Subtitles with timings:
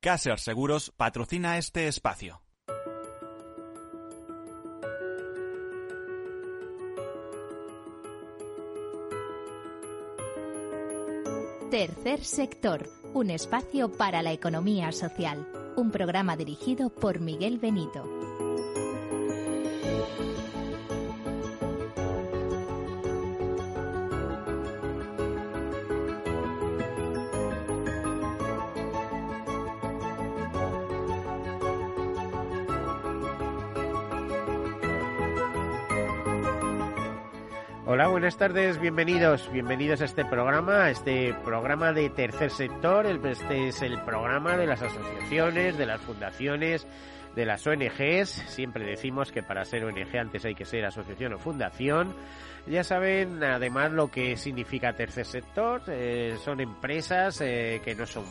[0.00, 2.40] Caser Seguros patrocina este espacio.
[11.72, 15.48] Tercer sector, un espacio para la economía social.
[15.74, 18.04] Un programa dirigido por Miguel Benito.
[38.18, 43.06] Buenas tardes, bienvenidos, bienvenidos a este programa, a este programa de tercer sector.
[43.06, 46.84] Este es el programa de las asociaciones, de las fundaciones,
[47.36, 48.28] de las ONGs.
[48.48, 52.12] Siempre decimos que para ser ONG antes hay que ser asociación o fundación.
[52.66, 55.82] Ya saben, además, lo que significa tercer sector.
[55.86, 58.24] Eh, son empresas eh, que no son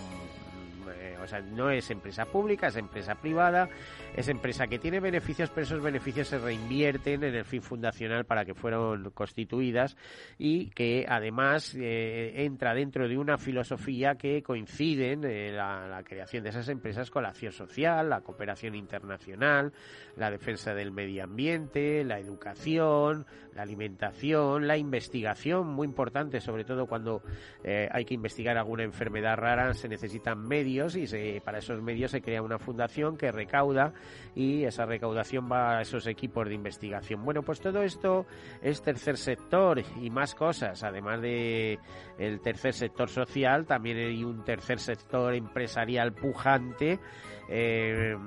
[1.27, 3.69] sea, no es empresa pública, es empresa privada,
[4.15, 8.45] es empresa que tiene beneficios, pero esos beneficios se reinvierten en el fin fundacional para
[8.45, 9.97] que fueron constituidas
[10.37, 16.49] y que además eh, entra dentro de una filosofía que coinciden eh, la, creación de
[16.49, 19.73] esas empresas con la acción social, la cooperación internacional,
[20.15, 26.85] la defensa del medio ambiente, la educación, la alimentación, la investigación, muy importante, sobre todo
[26.85, 27.21] cuando
[27.63, 31.07] eh, hay que investigar alguna enfermedad rara, se necesitan medios y
[31.43, 33.93] para esos medios se crea una fundación que recauda
[34.35, 37.23] y esa recaudación va a esos equipos de investigación.
[37.23, 38.25] Bueno, pues todo esto
[38.61, 41.79] es tercer sector y más cosas, además de
[42.17, 46.99] el tercer sector social, también hay un tercer sector empresarial pujante
[47.49, 48.17] eh,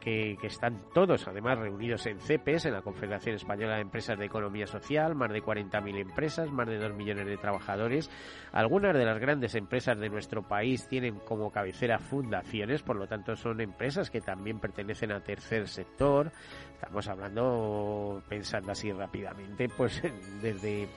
[0.00, 4.26] que, que, están todos además reunidos en CEPES, en la Confederación Española de Empresas de
[4.26, 8.08] Economía Social, más de 40.000 empresas, más de 2 millones de trabajadores.
[8.52, 13.36] Algunas de las grandes empresas de nuestro país tienen como cabecera fundaciones, por lo tanto
[13.36, 16.32] son empresas que también pertenecen al tercer sector.
[16.74, 20.02] Estamos hablando, pensando así rápidamente, pues
[20.42, 20.88] desde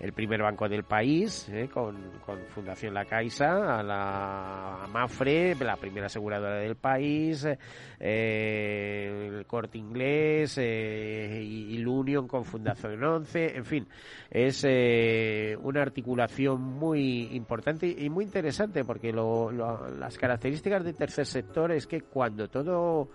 [0.00, 1.96] el primer banco del país, eh, con,
[2.48, 7.46] Fundación La Caixa, a la Mafre, la primera aseguradora del país,
[8.00, 13.88] eh, el Corte Inglés eh, y, el Union con Fundación 11, en fin,
[14.30, 14.64] es
[15.60, 22.02] una articulación muy importante y muy interesante porque las características del tercer sector es que
[22.02, 23.10] cuando todo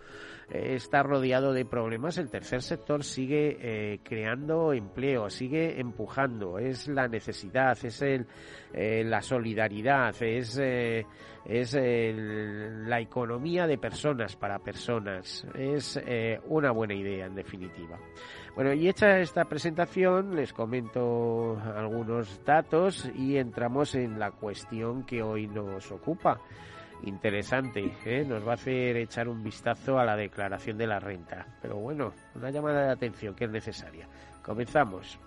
[0.52, 7.08] está rodeado de problemas, el tercer sector sigue eh, creando empleo, sigue empujando, es la
[7.08, 8.26] necesidad, es el,
[8.74, 11.06] eh, la solidaridad, es, eh,
[11.46, 16.00] es la economía de personas para personas, es
[16.48, 17.98] una buena idea en definitiva.
[18.56, 25.24] Bueno, y hecha esta presentación, les comento algunos datos y entramos en la cuestión que
[25.24, 26.42] hoy nos ocupa
[27.04, 27.92] interesante.
[28.06, 28.26] ¿eh?
[28.28, 31.46] Nos va a hacer echar un vistazo a la declaración de la renta.
[31.62, 34.08] Pero bueno, una llamada de atención que es necesaria.
[34.42, 35.20] Comenzamos.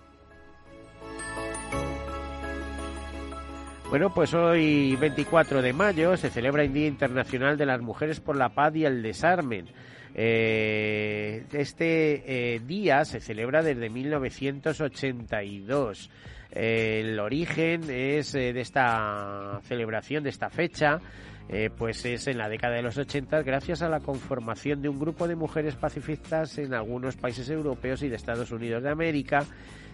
[3.89, 8.35] Bueno, pues hoy 24 de mayo se celebra el Día Internacional de las Mujeres por
[8.35, 9.67] la Paz y el Desarmen.
[10.15, 16.09] Eh, este eh, día se celebra desde 1982.
[16.51, 20.99] el origen es de esta celebración, de esta fecha,
[21.49, 24.99] eh, pues es en la década de los 80 gracias a la conformación de un
[24.99, 29.45] grupo de mujeres pacifistas en algunos países europeos y de Estados Unidos de América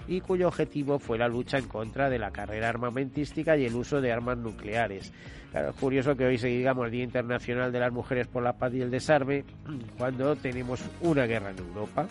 [0.07, 4.01] y cuyo objetivo fue la lucha en contra de la carrera armamentística y el uso
[4.01, 5.13] de armas nucleares.
[5.53, 8.73] Es curioso que hoy se digamos el Día Internacional de las Mujeres por la Paz
[8.73, 9.43] y el Desarme
[9.97, 12.07] cuando tenemos una guerra en Europa.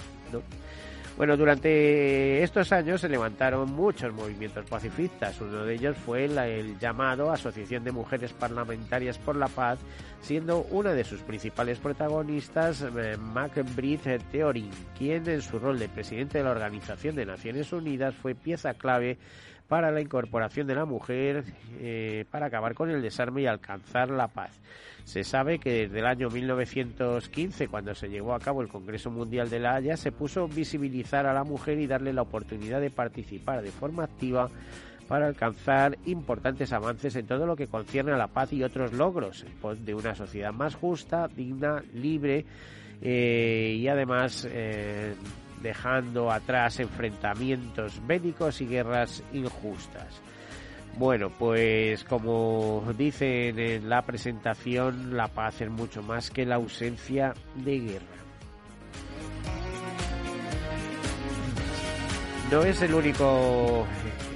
[1.18, 5.40] Bueno, durante estos años se levantaron muchos movimientos pacifistas.
[5.40, 9.80] Uno de ellos fue el, llamado Asociación de Mujeres Parlamentarias por la Paz,
[10.20, 16.38] siendo una de sus principales protagonistas eh, MacBride Theory, quien en su rol de presidente
[16.38, 19.18] de la Organización de Naciones Unidas fue pieza clave
[19.66, 21.42] para la incorporación de la mujer
[21.80, 24.56] eh, para acabar con el desarme y alcanzar la paz.
[25.08, 29.48] Se sabe que desde el año 1915, cuando se llevó a cabo el Congreso Mundial
[29.48, 33.62] de la Haya, se puso visibilizar a la mujer y darle la oportunidad de participar
[33.62, 34.50] de forma activa
[35.08, 39.46] para alcanzar importantes avances en todo lo que concierne a la paz y otros logros
[39.78, 42.44] de una sociedad más justa, digna, libre
[43.00, 45.14] eh, y además eh,
[45.62, 50.20] dejando atrás enfrentamientos bélicos y guerras injustas.
[50.96, 57.34] Bueno, pues como dicen en la presentación, la paz es mucho más que la ausencia
[57.54, 58.18] de guerra.
[62.50, 63.86] No es el único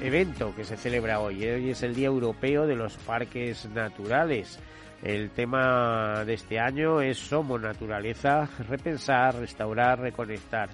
[0.02, 1.44] evento que se celebra hoy.
[1.44, 1.54] ¿eh?
[1.54, 4.58] Hoy es el Día Europeo de los Parques Naturales.
[5.02, 10.68] El tema de este año es Somos Naturaleza, repensar, restaurar, reconectar.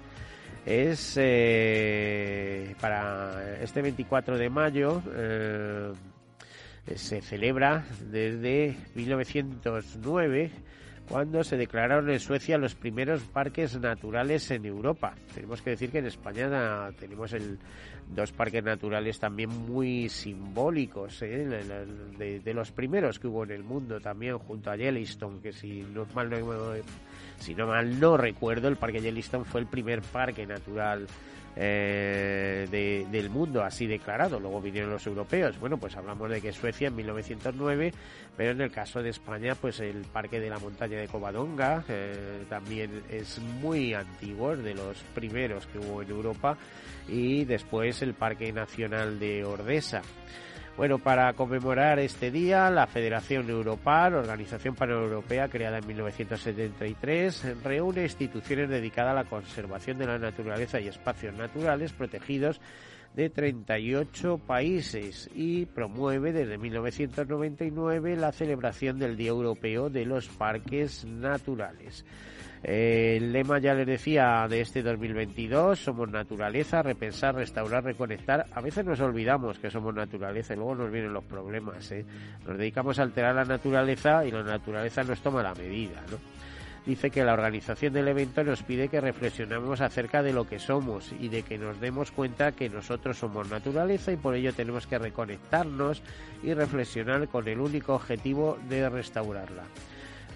[0.65, 5.93] Es eh, para este 24 de mayo, eh,
[6.95, 10.51] se celebra desde 1909
[11.09, 15.15] cuando se declararon en Suecia los primeros parques naturales en Europa.
[15.33, 17.57] Tenemos que decir que en España tenemos el,
[18.07, 21.47] dos parques naturales también muy simbólicos, ¿eh?
[22.17, 26.05] de, los primeros que hubo en el mundo también, junto a Yellowstone, que si no
[26.13, 26.37] mal no,
[27.39, 31.07] si no, mal no recuerdo, el parque Yellowstone fue el primer parque natural
[31.55, 34.39] eh, del mundo así declarado.
[34.39, 35.59] Luego vinieron los europeos.
[35.59, 37.93] Bueno, pues hablamos de que Suecia en 1909,
[38.37, 42.45] pero en el caso de España, pues el Parque de la Montaña de Covadonga eh,
[42.47, 46.57] también es muy antiguo, de los primeros que hubo en Europa,
[47.07, 50.01] y después el Parque Nacional de Ordesa.
[50.79, 58.69] Bueno, para conmemorar este día, la Federación Europar, organización paneuropea creada en 1973, reúne instituciones
[58.69, 62.61] dedicadas a la conservación de la naturaleza y espacios naturales protegidos
[63.13, 71.03] de 38 países y promueve desde 1999 la celebración del Día Europeo de los Parques
[71.03, 72.05] Naturales.
[72.61, 78.47] El lema, ya les decía, de este 2022, somos naturaleza, repensar, restaurar, reconectar.
[78.51, 81.89] A veces nos olvidamos que somos naturaleza y luego nos vienen los problemas.
[81.91, 82.05] ¿eh?
[82.45, 86.01] Nos dedicamos a alterar la naturaleza y la naturaleza nos toma la medida.
[86.11, 86.17] ¿no?
[86.85, 91.13] Dice que la organización del evento nos pide que reflexionemos acerca de lo que somos
[91.17, 94.97] y de que nos demos cuenta que nosotros somos naturaleza y por ello tenemos que
[94.97, 96.01] reconectarnos
[96.43, 99.63] y reflexionar con el único objetivo de restaurarla.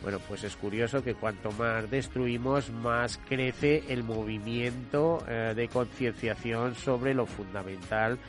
[0.03, 6.75] Bueno, pues es curioso que cuanto más destruimos, más crece el movimiento eh, de concienciación
[6.75, 8.19] sobre lo fundamental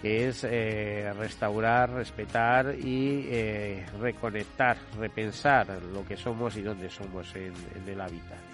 [0.00, 7.34] que es eh, restaurar, respetar y eh, reconectar, repensar lo que somos y dónde somos
[7.34, 7.54] en
[7.86, 8.53] el hábitat.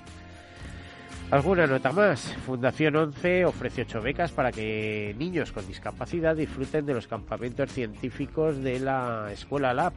[1.31, 2.35] Alguna nota más.
[2.45, 8.61] Fundación 11 ofrece ocho becas para que niños con discapacidad disfruten de los campamentos científicos
[8.65, 9.93] de la Escuela Lab.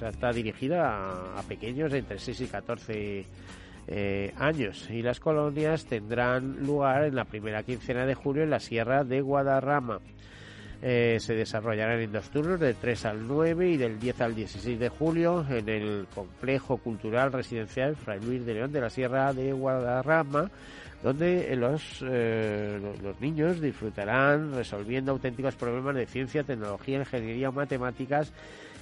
[0.00, 3.26] Está dirigida a, pequeños entre 6 y 14
[3.88, 8.60] eh, años y las colonias tendrán lugar en la primera quincena de julio en la
[8.60, 9.98] Sierra de Guadarrama.
[10.80, 14.78] Eh, se desarrollarán en dos turnos, del 3 al 9 y del 10 al 16
[14.78, 19.52] de julio en el complejo cultural residencial Fray Luis de León de la Sierra de
[19.52, 20.48] Guadarrama,
[21.02, 28.32] donde los, eh, los niños disfrutarán resolviendo auténticos problemas de ciencia, tecnología, ingeniería o matemáticas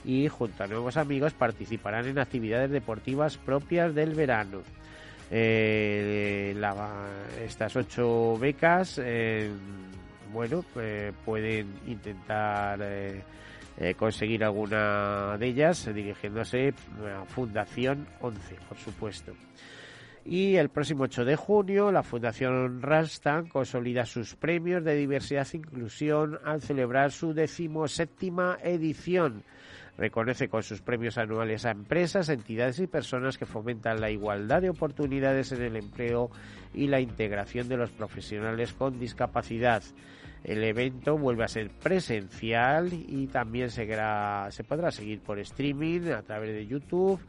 [0.05, 4.61] y junto a nuevos amigos participarán en actividades deportivas propias del verano.
[5.31, 6.55] Eh,
[7.43, 9.01] estas ocho becas
[10.33, 13.23] bueno, eh, pueden intentar eh,
[13.79, 16.75] eh, conseguir alguna de ellas dirigiéndose
[17.05, 19.33] a Fundación 11, por supuesto.
[20.25, 25.59] Y el próximo 8 de junio, la Fundación Rastan consolida sus premios de diversidad e
[25.59, 29.45] inclusión al celebrar su decimoséptima edición.
[29.99, 34.69] Reconoce con sus premios anuales a empresas, entidades y personas que fomentan la igualdad de
[34.69, 36.31] oportunidades en el empleo
[36.75, 39.83] y la integración de los profesionales con discapacidad.
[40.45, 43.87] El evento vuelve a ser presencial y también se,
[44.69, 47.21] podrá seguir por streaming a través de YouTube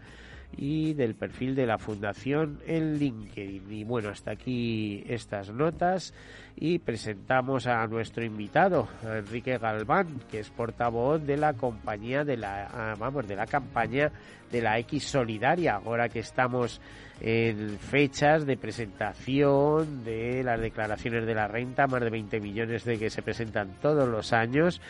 [0.56, 3.72] y del perfil de la Fundación en LinkedIn.
[3.72, 6.14] Y bueno, hasta aquí estas notas
[6.56, 12.68] y presentamos a nuestro invitado, Enrique Galván, que es portavoz de la compañía de la,
[12.74, 14.12] ah, vamos, de la campaña
[14.52, 16.82] de la X Solidaria, ahora que estamos
[17.20, 22.98] en fechas de presentación de las declaraciones de la renta, más de 20 millones de
[22.98, 24.82] que se presentan todos los años.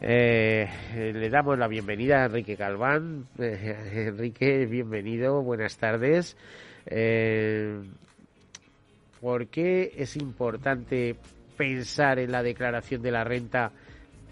[0.00, 3.26] Eh, le damos la bienvenida a Enrique Calván.
[3.38, 6.36] Eh, Enrique, bienvenido, buenas tardes.
[6.86, 7.80] Eh,
[9.20, 11.16] ¿Por qué es importante
[11.56, 13.72] pensar en la declaración de la renta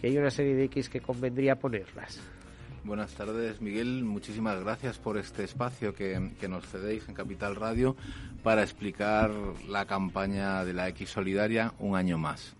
[0.00, 2.20] que hay una serie de X que convendría ponerlas?
[2.84, 4.04] Buenas tardes, Miguel.
[4.04, 7.96] Muchísimas gracias por este espacio que, que, nos cedéis en Capital Radio
[8.44, 9.32] para explicar
[9.68, 12.54] la campaña de la X Solidaria un año más.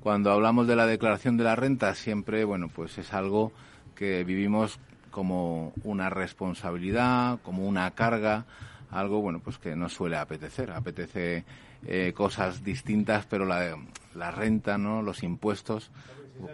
[0.00, 3.52] Cuando hablamos de la declaración de la renta, siempre, bueno, pues es algo
[3.94, 4.78] que vivimos
[5.10, 8.44] como una responsabilidad, como una carga,
[8.90, 10.70] algo, bueno, pues que no suele apetecer.
[10.70, 11.44] Apetece
[11.86, 13.76] eh, cosas distintas, pero la,
[14.14, 15.02] la renta, ¿no?
[15.02, 15.90] Los impuestos,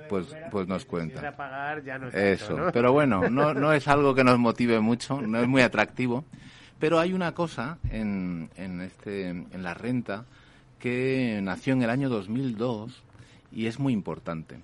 [0.08, 1.34] pues, pues nos cuentan.
[2.14, 6.24] Eso, pero bueno, no, no es algo que nos motive mucho, no es muy atractivo.
[6.78, 10.24] Pero hay una cosa en, en, este, en la renta
[10.78, 13.02] que nació en el año 2002
[13.54, 14.58] y es muy importante.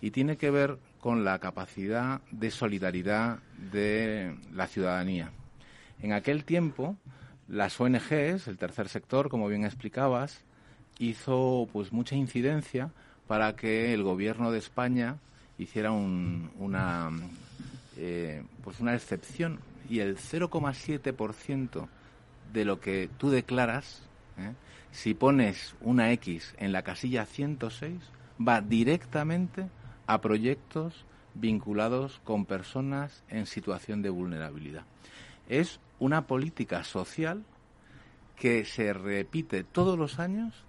[0.00, 3.38] Y tiene que ver con la capacidad de solidaridad
[3.72, 5.30] de la ciudadanía.
[6.00, 6.96] En aquel tiempo,
[7.48, 10.40] las ONGs, el tercer sector, como bien explicabas,
[10.98, 12.90] hizo pues mucha incidencia
[13.26, 15.18] para que el gobierno de España
[15.58, 17.10] hiciera una
[17.96, 21.88] eh, pues una excepción y el 0,7%
[22.52, 24.02] de lo que tú declaras,
[24.38, 24.52] ¿eh?
[24.92, 27.92] si pones una X en la casilla 106,
[28.40, 29.68] va directamente
[30.06, 31.04] a proyectos
[31.34, 34.84] vinculados con personas en situación de vulnerabilidad.
[35.48, 37.44] Es una política social
[38.36, 40.64] que se repite todos los años,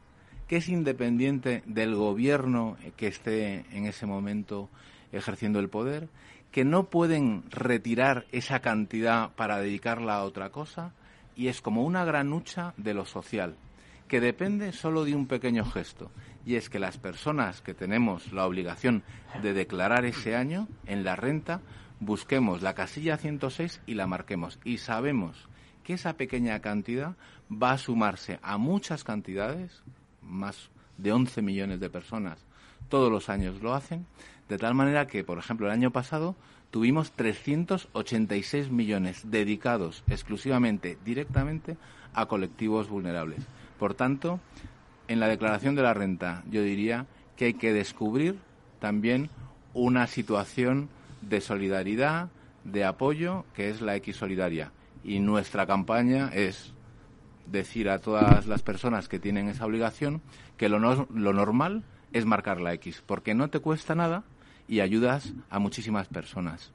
[0.48, 4.70] que es independiente del gobierno que esté en ese momento
[5.12, 6.10] ejerciendo el poder,
[6.51, 10.94] que no pueden retirar esa cantidad para dedicarla a otra cosa,
[11.36, 13.56] y es como una granucha de lo social,
[14.10, 16.12] que depende solo de un pequeño gesto,
[16.45, 19.03] y es que las personas que tenemos la obligación
[19.41, 21.62] de declarar ese año en la renta,
[22.00, 24.60] busquemos la casilla 106 y la marquemos.
[24.63, 25.48] Y sabemos
[25.83, 27.15] que esa pequeña cantidad
[27.51, 29.83] va a sumarse a muchas cantidades,
[30.21, 32.45] más de 11 millones de personas
[32.91, 34.05] todos los años lo hacen,
[34.50, 36.36] de tal manera que, por ejemplo, el año pasado
[36.69, 41.77] tuvimos 386 millones dedicados exclusivamente, directamente,
[42.13, 43.39] a colectivos vulnerables.
[43.79, 44.39] Por tanto,
[45.12, 48.38] en la declaración de la renta yo diría que hay que descubrir
[48.80, 49.30] también
[49.74, 50.89] una situación
[51.22, 52.30] de solidaridad,
[52.63, 54.72] de apoyo, que es la X solidaria.
[55.03, 56.74] Y nuestra campaña es
[57.46, 60.22] decir a todas las personas que tienen esa obligación
[60.58, 64.24] que lo, lo normal es marcar la X, porque no te cuesta nada
[64.68, 66.72] y ayudas a muchísimas personas.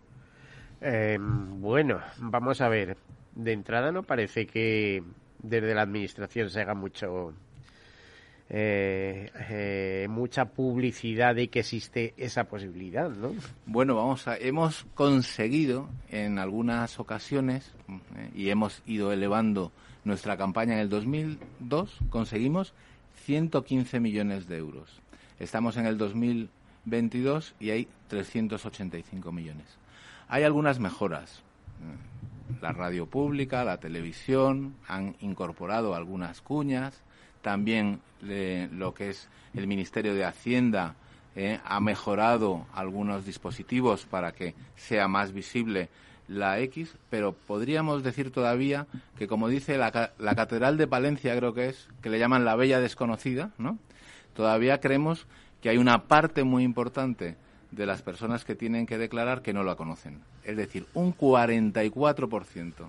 [0.81, 2.97] Em, bueno, vamos a ver.
[3.35, 5.03] De entrada no parece que
[5.43, 7.35] desde la administración se haga mucho
[8.49, 13.35] eh, eh, mucha publicidad de que existe esa posibilidad, ¿no?
[13.67, 19.73] Bueno, vamos a, hemos conseguido en algunas ocasiones eh, y hemos ido elevando
[20.05, 22.73] nuestra campaña en el 2002 conseguimos
[23.25, 25.01] 115 millones de euros.
[25.41, 29.67] Estamos en el 2022 y hay 385 millones.
[30.29, 31.43] Hay algunas mejoras.
[32.63, 37.03] La radio pública, la televisión han incorporado algunas cuñas,
[37.47, 38.01] también
[38.73, 40.97] lo que es el Ministerio de Hacienda
[41.37, 45.89] eh, ha mejorado algunos dispositivos para que sea más visible
[46.27, 51.55] la X, pero podríamos decir todavía que, como dice la, la, Catedral de Palencia, creo
[51.55, 53.79] que es, que le llaman la Bella Desconocida, ¿no?
[54.35, 55.29] Todavía creemos
[55.63, 57.37] que hay una parte muy importante
[57.71, 60.19] de las personas que tienen que declarar que no la conocen.
[60.43, 62.89] Es decir, un 44%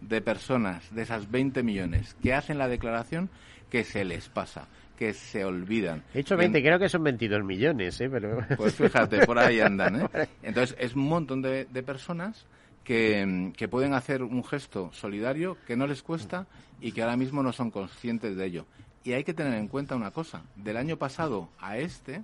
[0.00, 3.30] de personas, de esas 20 millones que hacen la declaración,
[3.70, 6.02] que se les pasa, que se olvidan.
[6.14, 8.08] He hecho 20, creo que son 22 millones, ¿eh?
[8.10, 8.38] Pero...
[8.56, 10.08] Pues fíjate, por ahí andan, ¿eh?
[10.42, 12.46] Entonces, es un montón de, de personas
[12.84, 16.46] que, que, pueden hacer un gesto solidario que no les cuesta
[16.80, 18.66] y que ahora mismo no son conscientes de ello.
[19.04, 22.22] Y hay que tener en cuenta una cosa, del año pasado a este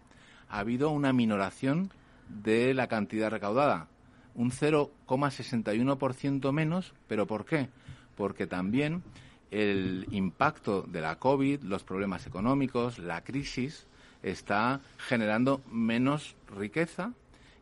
[0.49, 1.91] ha habido una minoración
[2.29, 3.89] de la cantidad recaudada,
[4.35, 7.69] un 0,61% menos, pero ¿por qué?
[8.17, 9.03] Porque también
[9.53, 13.87] el impacto de la COVID, los problemas económicos, la crisis,
[14.23, 17.13] está generando menos riqueza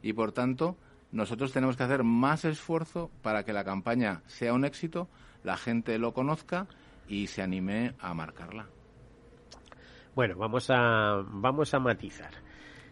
[0.01, 0.77] y, por tanto,
[1.11, 5.09] nosotros tenemos que hacer más esfuerzo para que la campaña sea un éxito,
[5.43, 6.69] la gente lo conozca
[7.09, 8.67] y se anime a marcarla.
[10.15, 12.50] Bueno, vamos a, vamos a matizar.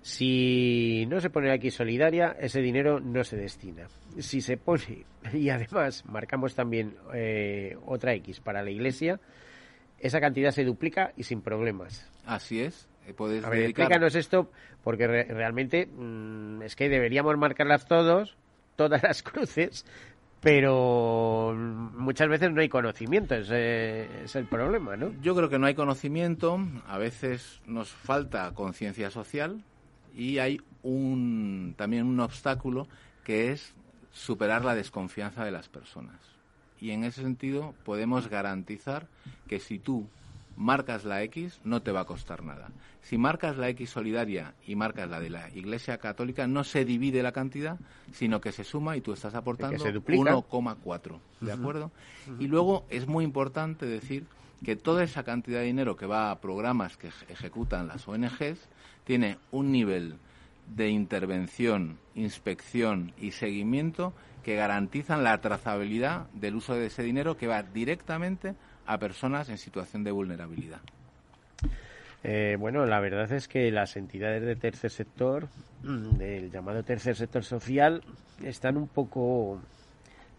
[0.09, 3.89] Si no se pone aquí solidaria, ese dinero no se destina.
[4.19, 9.21] Si se pone, y además marcamos también eh, otra X para la iglesia,
[9.99, 12.11] esa cantidad se duplica y sin problemas.
[12.25, 12.89] Así es.
[13.07, 14.51] Eh, puedes a ver, explícanos esto,
[14.83, 18.39] porque realmente mm, es que deberíamos marcarlas todos,
[18.77, 19.85] todas las cruces,
[20.41, 25.13] pero muchas veces no hay conocimiento, ese es el problema, ¿no?
[25.21, 29.63] Yo creo que no hay conocimiento, a veces nos falta conciencia social,
[30.19, 32.89] y hay un, también un obstáculo
[33.25, 33.73] que es
[34.11, 36.17] superar la desconfianza de las personas.
[36.81, 39.07] Y en ese sentido podemos garantizar
[39.47, 40.09] que si tú
[40.57, 42.69] marcas la X no te va a costar nada.
[43.01, 47.23] Si marcas la X solidaria y marcas la de la Iglesia Católica, no se divide
[47.23, 47.79] la cantidad,
[48.13, 51.19] sino que se suma y tú estás aportando 1,4.
[51.41, 51.93] ¿De acuerdo?
[52.41, 54.27] Y luego es muy importante decir
[54.65, 58.69] que toda esa cantidad de dinero que va a programas que ejecutan las ONGs
[59.05, 60.17] tiene un nivel
[60.75, 64.13] de intervención, inspección y seguimiento
[64.43, 68.55] que garantizan la trazabilidad del uso de ese dinero que va directamente
[68.87, 70.81] a personas en situación de vulnerabilidad.
[72.25, 75.49] Eh, bueno, la verdad es que las entidades del tercer sector,
[75.83, 78.03] del llamado tercer sector social,
[78.43, 79.61] están un poco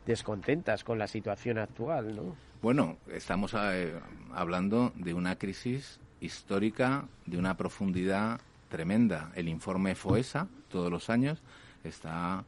[0.09, 2.35] descontentas con la situación actual, ¿no?
[2.63, 3.93] Bueno, estamos eh,
[4.33, 9.31] hablando de una crisis histórica de una profundidad tremenda.
[9.35, 11.41] El informe FOESA, todos los años,
[11.83, 12.43] está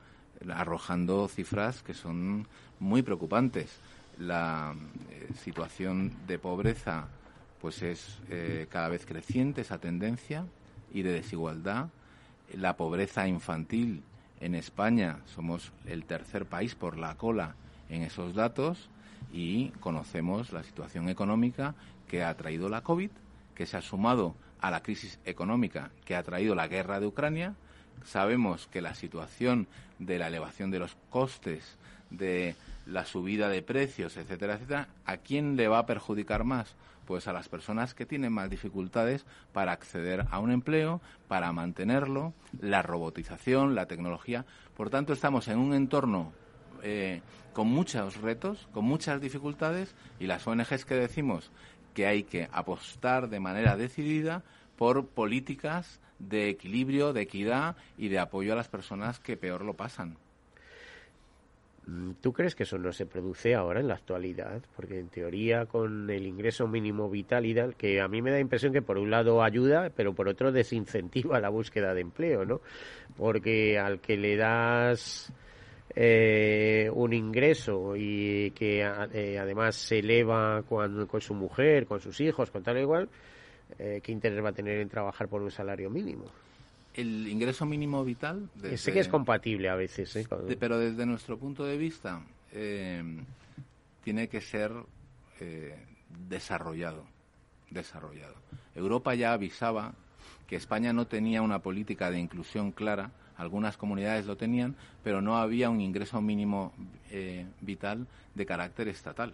[0.49, 2.47] arrojando cifras que son
[2.79, 3.77] muy preocupantes.
[4.17, 4.73] La
[5.11, 7.07] eh, situación de pobreza
[7.61, 10.45] pues es eh, cada vez creciente esa tendencia
[10.91, 11.89] y de desigualdad.
[12.57, 14.01] La pobreza infantil
[14.41, 17.55] en España somos el tercer país por la cola
[17.89, 18.89] en esos datos
[19.31, 21.75] y conocemos la situación económica
[22.07, 23.11] que ha traído la COVID,
[23.55, 27.55] que se ha sumado a la crisis económica que ha traído la guerra de Ucrania.
[28.03, 29.67] Sabemos que la situación
[29.99, 31.77] de la elevación de los costes,
[32.09, 36.75] de la subida de precios, etcétera, etcétera, ¿a quién le va a perjudicar más?
[37.05, 42.33] Pues a las personas que tienen más dificultades para acceder a un empleo, para mantenerlo,
[42.59, 44.45] la robotización, la tecnología.
[44.75, 46.31] Por tanto, estamos en un entorno
[46.83, 47.21] eh,
[47.53, 51.51] con muchos retos, con muchas dificultades, y las ONGs que decimos
[51.93, 54.43] que hay que apostar de manera decidida
[54.77, 59.73] por políticas de equilibrio, de equidad y de apoyo a las personas que peor lo
[59.73, 60.17] pasan.
[62.21, 64.61] ¿Tú crees que eso no se produce ahora en la actualidad?
[64.75, 68.39] Porque en teoría con el ingreso mínimo vital y tal, que a mí me da
[68.39, 72.61] impresión que por un lado ayuda, pero por otro desincentiva la búsqueda de empleo, ¿no?
[73.17, 75.33] Porque al que le das
[75.95, 78.81] eh, un ingreso y que
[79.13, 83.09] eh, además se eleva con, con, su mujer, con sus hijos, con tal o igual,
[83.79, 86.25] eh, ¿qué interés va a tener en trabajar por un salario mínimo?
[86.93, 88.49] El ingreso mínimo vital.
[88.75, 90.27] sé que es compatible a veces, ¿eh?
[90.59, 92.21] pero desde nuestro punto de vista
[92.51, 93.03] eh,
[94.03, 94.71] tiene que ser
[95.39, 95.75] eh,
[96.27, 97.05] desarrollado,
[97.69, 98.35] desarrollado.
[98.75, 99.93] Europa ya avisaba
[100.47, 103.11] que España no tenía una política de inclusión clara.
[103.37, 106.73] Algunas comunidades lo tenían, pero no había un ingreso mínimo
[107.61, 109.33] vital de carácter estatal.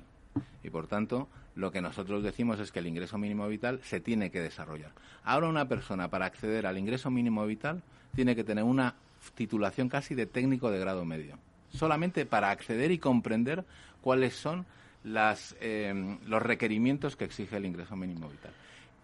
[0.64, 4.30] Y por tanto, lo que nosotros decimos es que el ingreso mínimo vital se tiene
[4.30, 4.92] que desarrollar.
[5.24, 7.82] Ahora una persona para acceder al ingreso mínimo vital
[8.16, 8.96] tiene que tener una
[9.36, 11.38] titulación casi de técnico de grado medio,
[11.70, 13.66] solamente para acceder y comprender
[14.02, 14.66] cuáles son
[15.04, 18.52] las, eh, los requerimientos que exige el ingreso mínimo vital.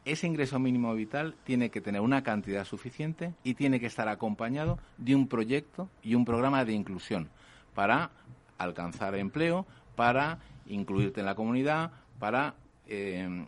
[0.05, 4.77] Ese ingreso mínimo vital tiene que tener una cantidad suficiente y tiene que estar acompañado
[4.97, 7.29] de un proyecto y un programa de inclusión
[7.73, 8.12] para
[8.58, 12.56] alcanzar empleo, para incluirte en la comunidad, para
[12.88, 13.45] eh,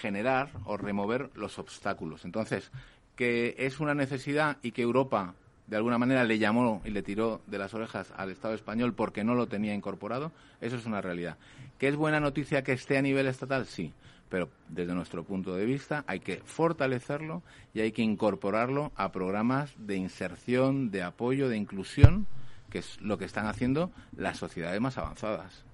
[0.00, 2.24] generar o remover los obstáculos.
[2.24, 2.70] Entonces,
[3.16, 5.34] que es una necesidad y que Europa
[5.66, 9.24] de alguna manera le llamó y le tiró de las orejas al Estado español porque
[9.24, 10.30] no lo tenía incorporado,
[10.60, 11.36] eso es una realidad.
[11.78, 13.66] ¿Que es buena noticia que esté a nivel estatal?
[13.66, 13.92] Sí,
[14.28, 17.42] pero desde nuestro punto de vista hay que fortalecerlo
[17.74, 22.26] y hay que incorporarlo a programas de inserción, de apoyo, de inclusión,
[22.70, 25.65] que es lo que están haciendo las sociedades más avanzadas.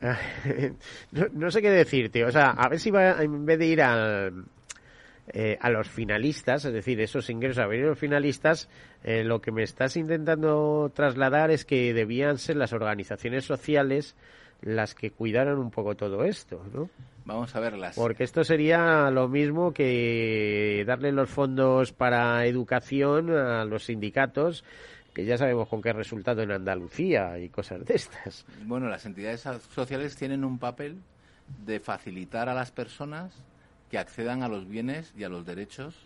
[1.32, 2.24] no, sé qué decirte.
[2.24, 6.72] O sea, a ver si va, en vez de ir eh, a los finalistas, es
[6.72, 8.68] decir, esos ingresos a ver los finalistas,
[9.02, 14.16] eh, lo que me estás intentando trasladar es que debían ser las organizaciones sociales
[14.62, 16.90] las que cuidaran un poco todo esto, ¿no?
[17.24, 17.96] Vamos a verlas.
[17.96, 24.64] Porque esto sería lo mismo que darle los fondos para educación a los sindicatos
[25.14, 28.44] que ya sabemos con qué resultado en Andalucía y cosas de estas.
[28.64, 29.44] Bueno, las entidades
[29.74, 31.00] sociales tienen un papel
[31.64, 33.32] de facilitar a las personas
[33.90, 35.96] que accedan a los bienes y a los derechos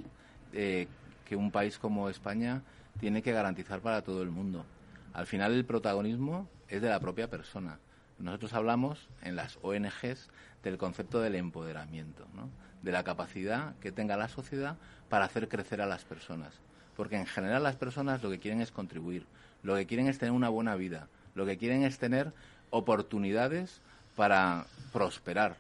[0.53, 0.89] eh,
[1.27, 2.63] que un país como España
[2.99, 4.65] tiene que garantizar para todo el mundo.
[5.13, 7.79] Al final el protagonismo es de la propia persona.
[8.19, 10.31] Nosotros hablamos en las ONGs
[10.63, 12.49] del concepto del empoderamiento, ¿no?
[12.83, 14.77] de la capacidad que tenga la sociedad
[15.09, 16.61] para hacer crecer a las personas
[16.97, 19.27] porque en general las personas lo que quieren es contribuir,
[19.63, 22.33] lo que quieren es tener una buena vida, lo que quieren es tener
[22.71, 23.81] oportunidades
[24.17, 25.57] para prosperar.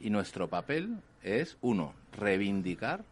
[0.00, 3.04] Y nuestro papel es, uno, reivindicar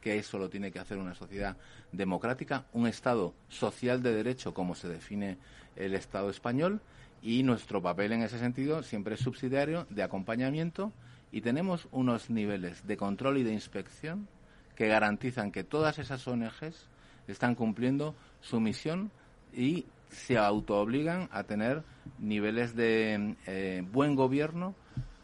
[0.00, 1.56] que eso lo tiene que hacer una sociedad
[1.92, 5.38] democrática, un Estado social de derecho como se define
[5.76, 6.80] el Estado español,
[7.22, 10.92] y nuestro papel en ese sentido siempre es subsidiario de acompañamiento
[11.32, 14.28] y tenemos unos niveles de control y de inspección
[14.76, 16.86] que garantizan que todas esas ONGs
[17.28, 19.10] están cumpliendo su misión
[19.52, 21.82] y se autoobligan a tener
[22.18, 24.74] niveles de eh, buen gobierno,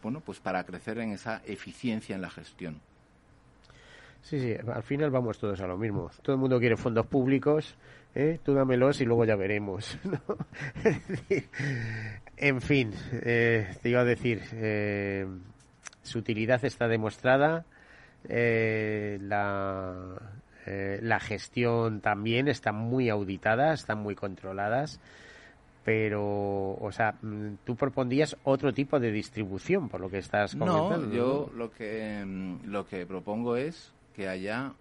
[0.03, 2.81] bueno, pues para crecer en esa eficiencia en la gestión.
[4.23, 6.11] Sí, sí, al final vamos todos a lo mismo.
[6.23, 7.77] Todo el mundo quiere fondos públicos,
[8.15, 8.39] ¿eh?
[8.43, 9.99] tú dámelos y luego ya veremos.
[12.37, 14.43] en fin, eh, te iba a decir,
[16.03, 17.65] su utilidad está demostrada
[18.29, 20.17] eh, la,
[20.67, 25.01] eh, la gestión también están muy auditadas, están muy controladas
[25.85, 31.07] pero, o sea, mm, tú propondías otro tipo de distribución, por lo que estás comentando.
[31.07, 34.75] No, yo lo que, mm, lo que propongo es que haya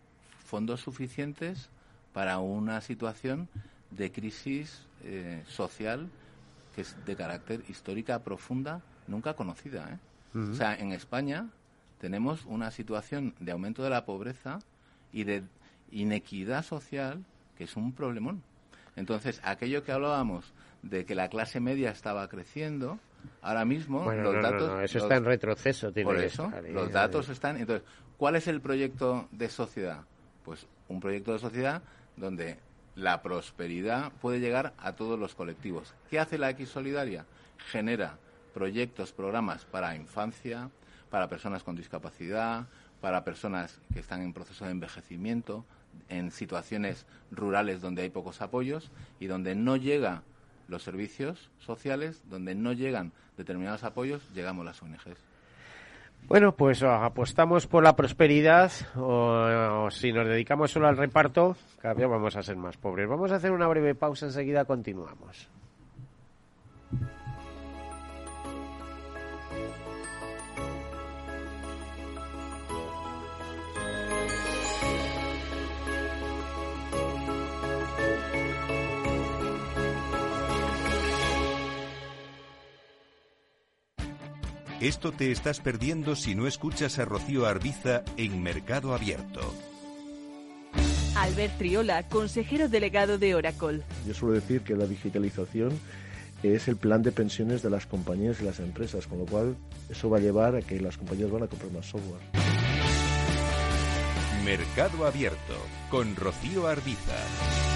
[0.43, 1.69] fondos suficientes
[2.13, 3.47] para una situación
[3.91, 6.09] de crisis eh, social
[6.75, 9.89] que es de carácter histórica profunda, nunca conocida.
[9.89, 10.37] ¿eh?
[10.37, 11.49] O sea, en España
[11.99, 14.59] tenemos una situación de aumento de la pobreza
[15.11, 15.43] y de
[15.91, 17.23] inequidad social
[17.57, 18.43] que es un problemón.
[18.95, 22.99] Entonces, aquello que hablábamos de que la clase media estaba creciendo,
[23.41, 24.83] ahora mismo los datos...
[24.83, 25.91] eso está en retroceso.
[25.91, 27.57] Tiene por eso, los datos están...
[27.57, 30.03] Entonces, ¿cuál es el proyecto de sociedad?
[30.43, 31.81] Pues un proyecto de sociedad
[32.15, 32.57] donde
[32.95, 35.93] la prosperidad puede llegar a todos los colectivos.
[36.09, 37.25] ¿Qué hace la X Solidaria?
[37.71, 38.17] Genera
[38.53, 40.69] proyectos, programas para infancia,
[41.09, 42.67] para personas con discapacidad,
[43.01, 45.65] para personas que están en proceso de envejecimiento,
[46.07, 50.23] en situaciones rurales donde hay pocos apoyos y donde no llega
[50.67, 55.17] los servicios sociales, donde no llegan determinados apoyos, llegamos las ONGs.
[56.27, 62.35] Bueno, pues apostamos por la prosperidad o, si nos dedicamos solo al reparto, cada vamos
[62.35, 63.07] a ser más pobres.
[63.07, 65.49] Vamos a hacer una breve pausa, enseguida continuamos.
[84.81, 89.41] Esto te estás perdiendo si no escuchas a Rocío Arbiza en Mercado Abierto.
[91.17, 93.81] Albert Triola, consejero delegado de Oracle.
[94.07, 95.77] Yo suelo decir que la digitalización
[96.43, 99.57] es el plan de pensiones de las compañías y las empresas, con lo cual
[99.89, 102.21] eso va a llevar a que las compañías van a comprar más software.
[104.45, 105.57] Mercado Abierto
[105.89, 107.68] con Rocío Arbiza.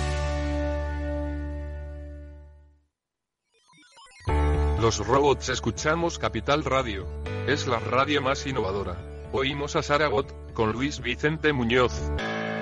[4.84, 7.08] Los robots escuchamos Capital Radio.
[7.48, 8.98] Es la radio más innovadora.
[9.32, 11.93] Oímos a Saragot con Luis Vicente Muñoz.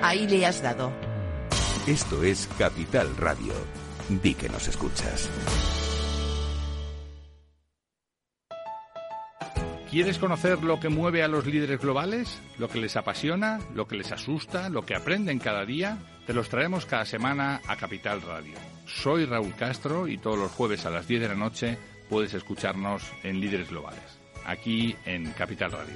[0.03, 0.91] Ahí le has dado.
[1.87, 3.53] Esto es Capital Radio.
[4.07, 5.31] Di que nos escuchas.
[9.89, 12.39] ¿Quieres conocer lo que mueve a los líderes globales?
[12.59, 13.57] ¿Lo que les apasiona?
[13.73, 14.69] ¿Lo que les asusta?
[14.69, 15.97] ¿Lo que aprenden cada día?
[16.27, 18.53] Te los traemos cada semana a Capital Radio.
[18.85, 21.79] Soy Raúl Castro y todos los jueves a las 10 de la noche
[22.11, 25.95] puedes escucharnos en Líderes Globales, aquí en Capital Radio.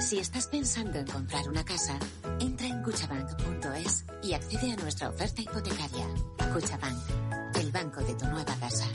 [0.00, 1.96] Si estás pensando en comprar una casa,
[2.40, 6.08] entra en cuchabank.es y accede a nuestra oferta hipotecaria.
[6.52, 8.88] Cuchabank, el banco de tu nueva casa.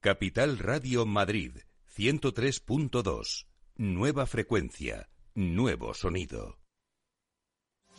[0.00, 1.52] Capital Radio Madrid,
[1.96, 3.46] 103.2.
[3.76, 6.57] Nueva frecuencia, nuevo sonido.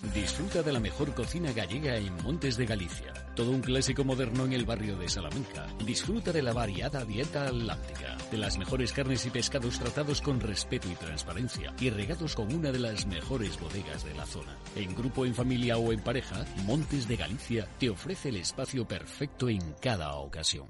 [0.01, 3.13] Disfruta de la mejor cocina gallega en Montes de Galicia.
[3.35, 5.67] Todo un clásico moderno en el barrio de Salamanca.
[5.85, 10.87] Disfruta de la variada dieta atlántica, de las mejores carnes y pescados tratados con respeto
[10.89, 14.57] y transparencia y regados con una de las mejores bodegas de la zona.
[14.73, 19.49] En grupo, en familia o en pareja, Montes de Galicia te ofrece el espacio perfecto
[19.49, 20.69] en cada ocasión.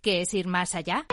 [0.00, 1.04] ¿Qué es ir más allá?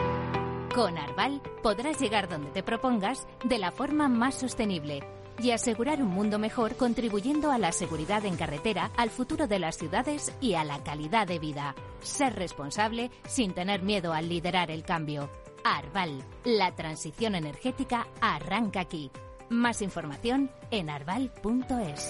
[0.74, 5.02] Con Arval podrás llegar donde te propongas de la forma más sostenible
[5.42, 9.78] y asegurar un mundo mejor contribuyendo a la seguridad en carretera, al futuro de las
[9.78, 11.76] ciudades y a la calidad de vida.
[12.02, 15.30] Ser responsable sin tener miedo al liderar el cambio.
[15.64, 19.12] Arval, la transición energética arranca aquí.
[19.50, 22.10] Más información en arval.es.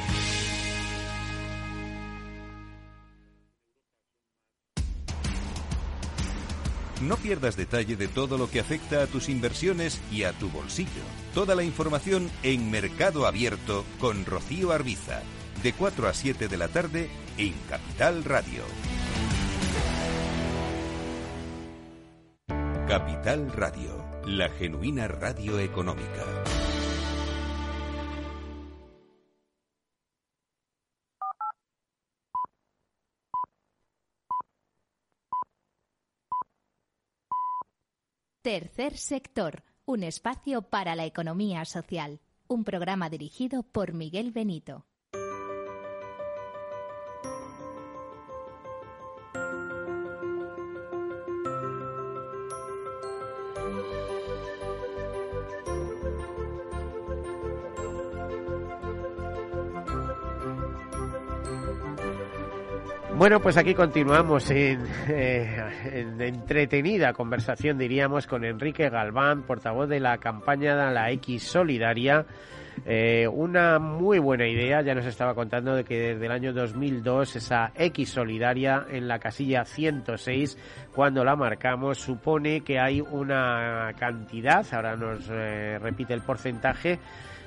[7.01, 11.01] No pierdas detalle de todo lo que afecta a tus inversiones y a tu bolsillo.
[11.33, 15.21] Toda la información en Mercado Abierto con Rocío Arbiza,
[15.63, 18.63] de 4 a 7 de la tarde en Capital Radio.
[22.87, 26.60] Capital Radio, la genuina radio económica.
[38.43, 42.19] Tercer sector, un espacio para la economía social.
[42.47, 44.87] Un programa dirigido por Miguel Benito.
[63.21, 65.55] Bueno, pues aquí continuamos en, eh,
[65.93, 72.25] en, entretenida conversación, diríamos, con Enrique Galván, portavoz de la campaña de la X Solidaria.
[72.83, 77.35] Eh, una muy buena idea, ya nos estaba contando de que desde el año 2002
[77.35, 80.57] esa X Solidaria en la casilla 106,
[80.91, 86.97] cuando la marcamos, supone que hay una cantidad, ahora nos eh, repite el porcentaje,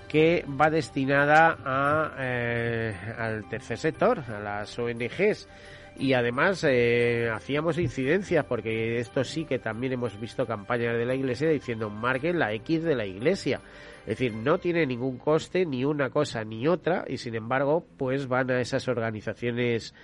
[0.09, 5.49] que va destinada a, eh, al tercer sector, a las ONGs.
[5.97, 11.15] Y además eh, hacíamos incidencias, porque esto sí que también hemos visto campañas de la
[11.15, 13.61] Iglesia diciendo marquen la X de la Iglesia.
[14.01, 18.27] Es decir, no tiene ningún coste ni una cosa ni otra y sin embargo pues
[18.29, 19.95] van a esas organizaciones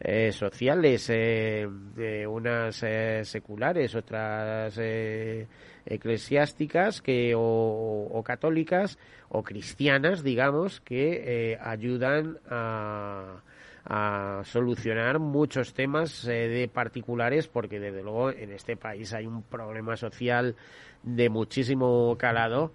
[0.00, 1.66] eh, sociales, eh,
[2.28, 5.48] unas eh, seculares, otras eh,
[5.84, 13.42] eclesiásticas que o, o, católicas o cristianas, digamos, que ayudan a,
[13.84, 19.96] a, solucionar muchos temas de particulares, porque desde luego en este país hay un problema
[19.96, 20.54] social
[21.02, 22.72] de muchísimo calado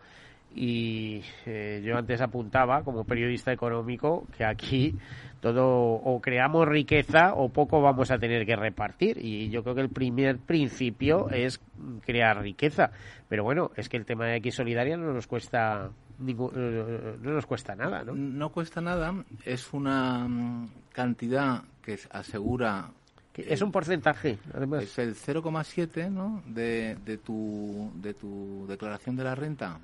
[0.56, 4.96] y eh, yo antes apuntaba como periodista económico que aquí
[5.42, 9.18] todo o creamos riqueza o poco vamos a tener que repartir.
[9.18, 11.60] Y yo creo que el primer principio es
[12.06, 12.92] crear riqueza.
[13.28, 15.90] Pero bueno es que el tema de X solidaria no nos cuesta
[16.20, 19.14] ningún, eh, no nos cuesta nada no no cuesta nada
[19.46, 22.92] es una mm, cantidad que asegura
[23.34, 24.84] que es un porcentaje además.
[24.84, 26.44] Es el 0,7 ¿no?
[26.46, 29.80] de, de tu de tu declaración de la renta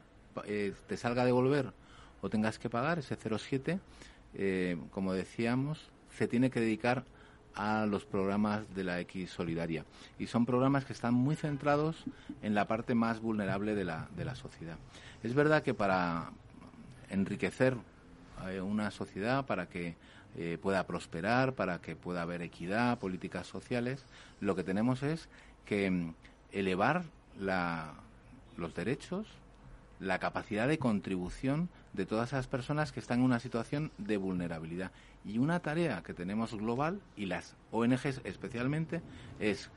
[0.46, 1.74] eh, te salga a devolver
[2.22, 3.80] o tengas que pagar ese 0,7,
[4.36, 7.06] eh, como decíamos, se tiene que dedicar
[7.56, 9.86] a los programas de la X Solidaria.
[10.18, 12.06] Y son programas que están muy centrados
[12.42, 14.78] en la parte más vulnerable de la, de la sociedad.
[15.24, 16.32] Es verdad que para
[17.10, 17.76] enriquecer
[18.48, 19.96] eh, una sociedad, para que
[20.38, 24.06] eh, pueda prosperar, para que pueda haber equidad, políticas sociales,
[24.40, 25.28] lo que tenemos es
[25.66, 26.14] que mm,
[26.52, 27.04] elevar
[27.38, 27.94] la,
[28.58, 29.28] los derechos,
[30.00, 34.92] la capacidad de contribución de todas esas personas que están en una situación de vulnerabilidad.
[35.26, 39.02] Y una tarea que tenemos global, y las ONGs especialmente,
[39.40, 39.70] es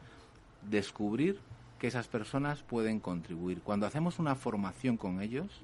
[0.68, 1.40] descubrir
[1.78, 3.60] que esas personas pueden contribuir.
[3.62, 5.62] Cuando hacemos una formación con ellos,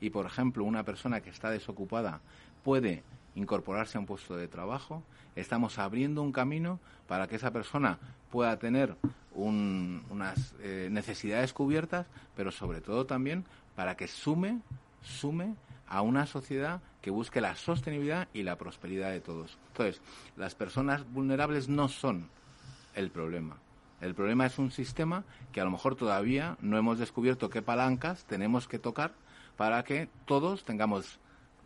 [0.00, 2.20] y por ejemplo una persona que está desocupada
[2.62, 3.02] puede
[3.34, 5.02] incorporarse a un puesto de trabajo,
[5.34, 7.98] estamos abriendo un camino para que esa persona
[8.30, 8.96] pueda tener
[9.34, 13.44] un, unas eh, necesidades cubiertas, pero sobre todo también
[13.76, 14.60] para que sume,
[15.02, 15.54] sume
[15.86, 19.56] a una sociedad que busque la sostenibilidad y la prosperidad de todos.
[19.68, 20.00] Entonces,
[20.36, 22.28] las personas vulnerables no son
[22.94, 23.58] el problema.
[24.00, 28.24] El problema es un sistema que a lo mejor todavía no hemos descubierto qué palancas
[28.24, 29.12] tenemos que tocar
[29.56, 31.18] para que todos tengamos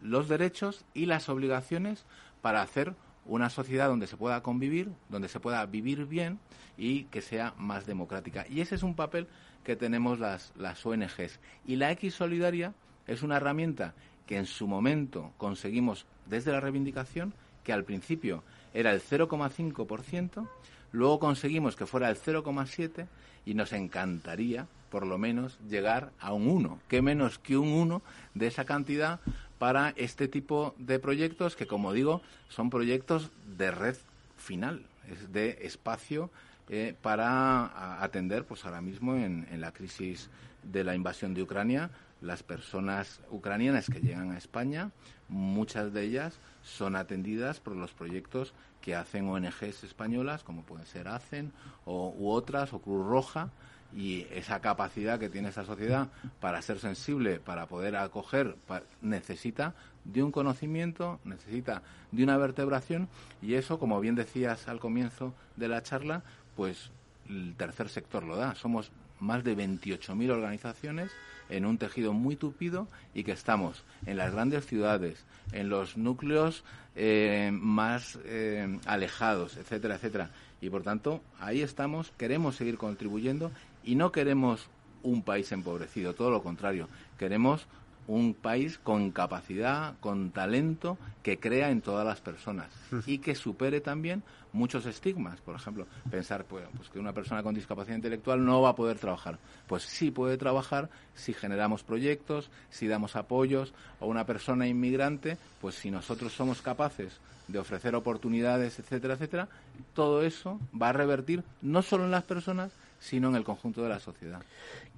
[0.02, 2.04] los derechos y las obligaciones
[2.40, 2.94] para hacer
[3.26, 6.38] una sociedad donde se pueda convivir, donde se pueda vivir bien
[6.76, 8.46] y que sea más democrática.
[8.48, 9.28] Y ese es un papel
[9.64, 11.38] que tenemos las, las ONGs.
[11.66, 12.74] Y la X Solidaria
[13.06, 13.94] es una herramienta
[14.26, 18.42] que en su momento conseguimos desde la reivindicación, que al principio
[18.72, 20.48] era el 0,5%,
[20.92, 23.06] luego conseguimos que fuera el 0,7%
[23.44, 26.78] y nos encantaría, por lo menos, llegar a un 1.
[26.88, 28.02] ¿Qué menos que un 1
[28.34, 29.20] de esa cantidad
[29.58, 33.96] para este tipo de proyectos que, como digo, son proyectos de red
[34.36, 36.30] final, es de espacio
[36.72, 40.30] eh, para atender, pues ahora mismo en, la crisis
[40.62, 44.92] de la invasión de Ucrania, las personas ucranianas que llegan a España,
[45.28, 51.08] muchas de ellas son atendidas por los proyectos que hacen ONGs españolas, como pueden ser
[51.08, 51.52] ACEN
[51.86, 53.50] o, u otras, o Cruz Roja,
[53.92, 56.08] y esa capacidad que tiene esa sociedad
[56.40, 58.56] para ser sensible, para poder acoger,
[59.02, 63.08] necesita de un conocimiento, necesita de una vertebración
[63.42, 66.22] y eso, como bien decías al comienzo de la charla,
[66.60, 66.90] pues
[67.26, 68.54] el tercer sector lo da.
[68.54, 71.10] Somos más de 28.000 organizaciones
[71.48, 76.62] en un tejido muy tupido y que estamos en las grandes ciudades, en los núcleos
[76.96, 80.32] eh, más eh, alejados, etcétera, etcétera.
[80.60, 83.50] Y por tanto, ahí estamos, queremos seguir contribuyendo
[83.82, 84.68] y no queremos
[85.02, 87.66] un país empobrecido, todo lo contrario, queremos
[88.06, 92.68] un país con capacidad, con talento, que crea en todas las personas
[93.06, 95.40] y que supere también muchos estigmas.
[95.40, 98.98] Por ejemplo, pensar pues, pues, que una persona con discapacidad intelectual no va a poder
[98.98, 99.38] trabajar.
[99.66, 105.74] Pues sí puede trabajar si generamos proyectos, si damos apoyos, o una persona inmigrante, pues
[105.74, 109.48] si nosotros somos capaces de ofrecer oportunidades, etcétera, etcétera,
[109.94, 113.88] todo eso va a revertir no solo en las personas, sino en el conjunto de
[113.88, 114.42] la sociedad.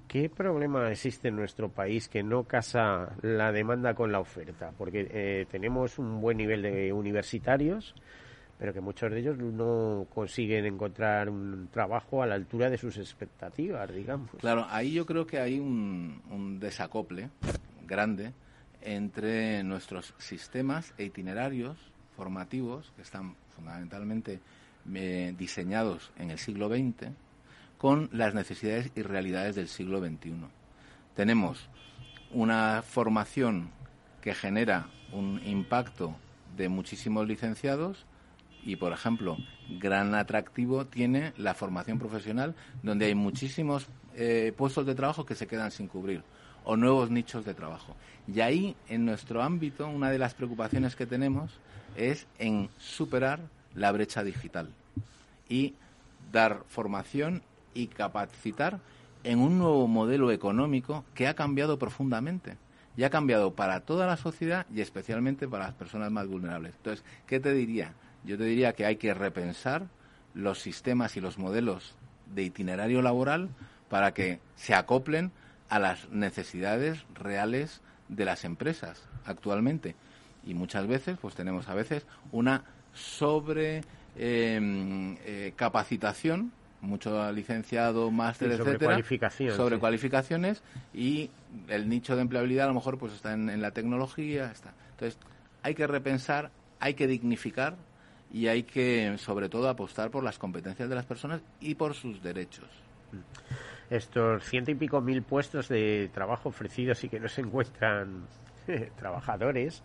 [0.07, 4.71] ¿Qué problema existe en nuestro país que no casa la demanda con la oferta?
[4.77, 7.95] Porque eh, tenemos un buen nivel de universitarios,
[8.63, 12.95] pero que muchos de ellos no consiguen encontrar un trabajo a la altura de sus
[12.95, 14.29] expectativas, digamos.
[14.39, 17.29] Claro, ahí yo creo que hay un, un desacople
[17.85, 18.31] grande
[18.81, 21.77] entre nuestros sistemas e itinerarios
[22.15, 24.39] formativos que están fundamentalmente
[24.93, 27.09] eh, diseñados en el siglo XX
[27.77, 30.35] con las necesidades y realidades del siglo XXI.
[31.17, 31.67] Tenemos
[32.31, 33.71] una formación
[34.21, 36.15] que genera un impacto
[36.55, 38.05] de muchísimos licenciados
[38.65, 39.37] y, por ejemplo,
[39.79, 45.47] gran atractivo tiene la formación profesional donde hay muchísimos eh, puestos de trabajo que se
[45.47, 46.23] quedan sin cubrir
[46.65, 47.95] o nuevos nichos de trabajo.
[48.27, 51.51] Y ahí, en nuestro ámbito, una de las preocupaciones que tenemos
[51.97, 53.41] es en superar
[53.75, 54.69] la brecha digital
[55.49, 55.75] y
[56.31, 57.41] dar formación
[57.73, 58.79] y capacitar
[59.23, 62.57] en un nuevo modelo económico que ha cambiado profundamente
[62.95, 66.75] y ha cambiado para toda la sociedad y especialmente para las personas más vulnerables.
[66.75, 67.93] Entonces, ¿qué te diría?
[68.25, 69.87] Yo te diría que hay que repensar
[70.33, 71.95] los sistemas y los modelos
[72.33, 73.49] de itinerario laboral
[73.89, 75.31] para que se acoplen
[75.69, 79.95] a las necesidades reales de las empresas actualmente.
[80.45, 83.81] Y muchas veces, pues tenemos a veces una sobre
[84.15, 89.79] em, eh, capacitación mucho licenciado, máster, Sí, sobre etcétera, cualificación, sobre sí.
[89.79, 90.61] cualificaciones
[90.93, 91.29] y
[91.69, 94.73] el nicho de empleabilidad a lo mejor pues está en, en la tecnología, está.
[94.91, 95.17] Entonces,
[95.61, 97.77] hay que repensar, hay que dignificar
[98.33, 102.21] y hay que sobre todo apostar por las competencias de las personas y por sus
[102.21, 102.67] derechos.
[103.89, 108.25] Estos ciento y pico mil puestos de trabajo ofrecidos y que no se encuentran
[108.97, 109.83] trabajadores,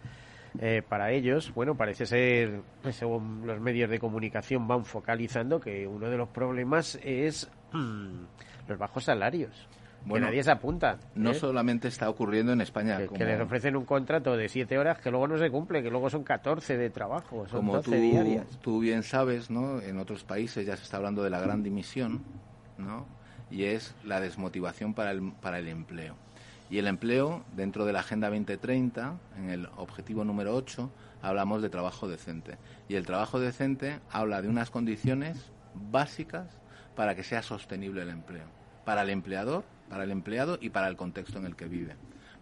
[0.59, 6.09] eh, para ellos, bueno, parece ser, según los medios de comunicación van focalizando, que uno
[6.09, 8.23] de los problemas es mm,
[8.67, 9.69] los bajos salarios.
[10.05, 10.99] Bueno, que nadie se apunta.
[11.15, 11.35] No ¿eh?
[11.35, 14.99] solamente está ocurriendo en España, que, como, que les ofrecen un contrato de siete horas
[15.01, 17.97] que luego no se cumple, que luego son 14 de trabajo, son como 12 tú,
[17.97, 18.47] diarias.
[18.61, 19.81] tú bien sabes, ¿no?
[19.81, 22.23] En otros países ya se está hablando de la gran dimisión,
[22.79, 23.07] ¿no?
[23.51, 26.15] Y es la desmotivación para el, para el empleo.
[26.71, 30.91] Y el empleo, dentro de la Agenda 2030, en el objetivo número 8,
[31.23, 32.59] hablamos de trabajo decente.
[32.89, 36.47] Y el trabajo decente habla de unas condiciones básicas
[36.95, 38.47] para que sea sostenible el empleo.
[38.85, 41.94] Para el empleador, para el empleado y para el contexto en el que vive.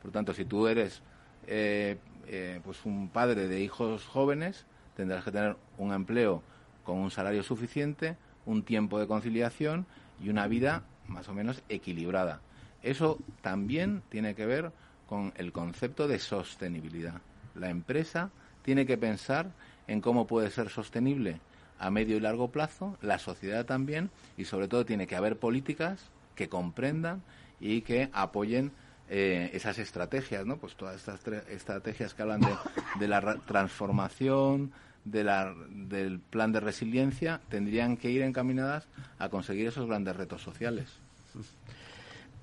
[0.02, 1.02] Por tanto, si tú eres
[1.46, 6.42] eh, eh, pues un padre de hijos jóvenes, tendrás que tener un empleo
[6.84, 9.86] con un salario suficiente, un tiempo de conciliación
[10.22, 12.40] y una vida más o menos equilibrada.
[12.82, 14.72] Eso también tiene que ver
[15.08, 17.20] con el concepto de sostenibilidad.
[17.54, 18.30] La empresa
[18.62, 19.50] tiene que pensar
[19.86, 21.40] en cómo puede ser sostenible
[21.78, 26.10] a medio y largo plazo, la sociedad también, y sobre todo tiene que haber políticas
[26.36, 27.22] que comprendan
[27.58, 28.70] y que apoyen
[29.08, 30.56] eh, esas estrategias, ¿no?
[30.58, 32.54] Pues todas estas estrategias que hablan de,
[33.00, 34.72] de la ra- transformación,
[35.04, 38.86] de la, del plan de resiliencia, tendrían que ir encaminadas
[39.18, 40.98] a conseguir esos grandes retos sociales.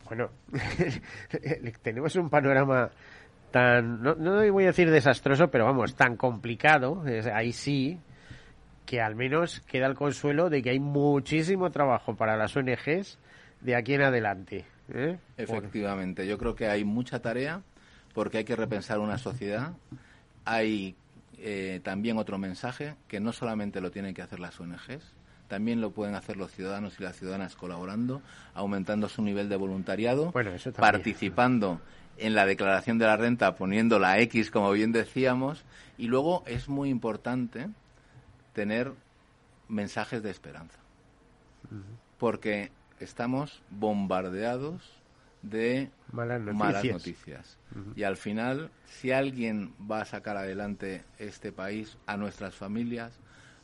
[0.06, 0.30] Bueno,
[1.82, 2.90] tenemos un panorama
[3.52, 7.04] tan, no, no voy a decir desastroso, pero vamos, tan complicado,
[7.34, 8.00] ahí sí,
[8.86, 13.18] que al menos queda el consuelo de que hay muchísimo trabajo para las ONGs
[13.64, 14.66] de aquí en adelante.
[14.90, 15.18] ¿eh?
[15.38, 17.62] Efectivamente, yo creo que hay mucha tarea
[18.14, 19.74] porque hay que repensar una sociedad.
[20.46, 20.96] Hay
[21.40, 25.14] eh, también otro mensaje que no solamente lo tienen que hacer las ONGs,
[25.48, 28.22] también lo pueden hacer los ciudadanos y las ciudadanas colaborando,
[28.54, 30.34] aumentando su nivel de voluntariado,
[30.78, 31.82] participando
[32.18, 35.64] en la declaración de la renta, poniendo la X, como bien decíamos,
[35.98, 37.68] y luego es muy importante
[38.54, 38.92] tener
[39.68, 40.78] mensajes de esperanza
[42.24, 42.72] porque
[43.04, 44.82] estamos bombardeados
[45.42, 47.58] de Malas malas noticias.
[47.96, 53.12] Y al final, si alguien va a sacar adelante este país, a nuestras familias,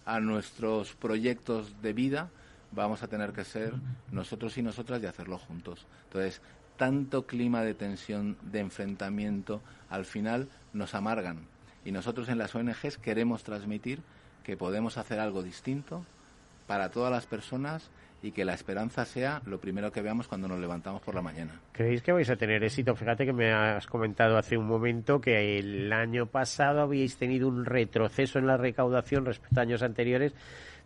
[0.05, 2.29] a nuestros proyectos de vida,
[2.71, 3.73] vamos a tener que ser
[4.11, 5.85] nosotros y nosotras y hacerlo juntos.
[6.05, 6.41] Entonces,
[6.77, 11.45] tanto clima de tensión, de enfrentamiento, al final nos amargan.
[11.85, 14.01] Y nosotros en las ONGs queremos transmitir
[14.43, 16.03] que podemos hacer algo distinto,
[16.69, 17.89] para todas las personas
[18.21, 21.59] y que la esperanza sea lo primero que veamos cuando nos levantamos por la mañana.
[21.71, 22.95] ¿Creéis que vais a tener éxito?
[22.95, 27.65] Fíjate que me has comentado hace un momento que el año pasado habíais tenido un
[27.65, 30.33] retroceso en la recaudación respecto a años anteriores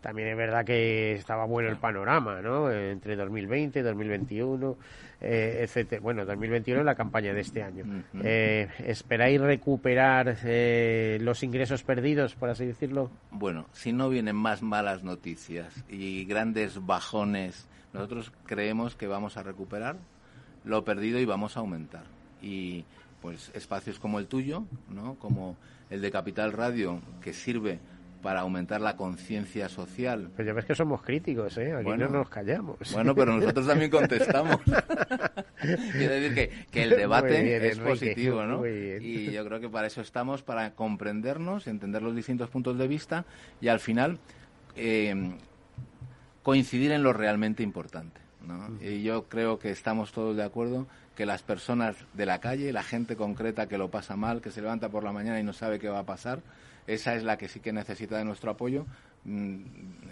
[0.04, 2.70] también es verdad que estaba bueno el panorama, ¿no?
[2.70, 4.76] Entre 2020, 2021,
[5.22, 6.02] eh, etcétera.
[6.02, 7.86] Bueno, 2021 es la campaña de este año.
[8.22, 13.10] eh, ¿Esperáis recuperar eh, los ingresos perdidos, por así decirlo?
[13.30, 19.42] Bueno, si no vienen más malas noticias y grandes bajones, nosotros creemos que vamos a
[19.42, 19.96] recuperar
[20.64, 22.04] lo perdido y vamos a aumentar.
[22.42, 22.84] Y
[23.22, 25.14] pues espacios como el tuyo, ¿no?
[25.14, 25.56] Como
[25.88, 27.78] el de Capital Radio, que sirve
[28.24, 30.30] para aumentar la conciencia social.
[30.34, 31.74] Pues ya ves que somos críticos, ¿eh?
[31.74, 32.06] Aquí Bueno.
[32.06, 32.78] no nos callamos.
[32.94, 34.56] Bueno, pero nosotros también contestamos.
[35.92, 38.66] Quiero decir que, que el debate bien, es Enrique, positivo, ¿no?
[38.66, 43.26] Y yo creo que para eso estamos, para comprendernos, entender los distintos puntos de vista
[43.60, 44.18] y al final
[44.74, 45.34] eh,
[46.42, 48.22] coincidir en lo realmente importante.
[48.46, 48.70] ¿no?
[48.80, 52.82] Y yo creo que estamos todos de acuerdo que las personas de la calle, la
[52.82, 55.78] gente concreta que lo pasa mal, que se levanta por la mañana y no sabe
[55.78, 56.40] qué va a pasar,
[56.86, 58.86] esa es la que sí que necesita de nuestro apoyo,
[59.24, 59.62] mm,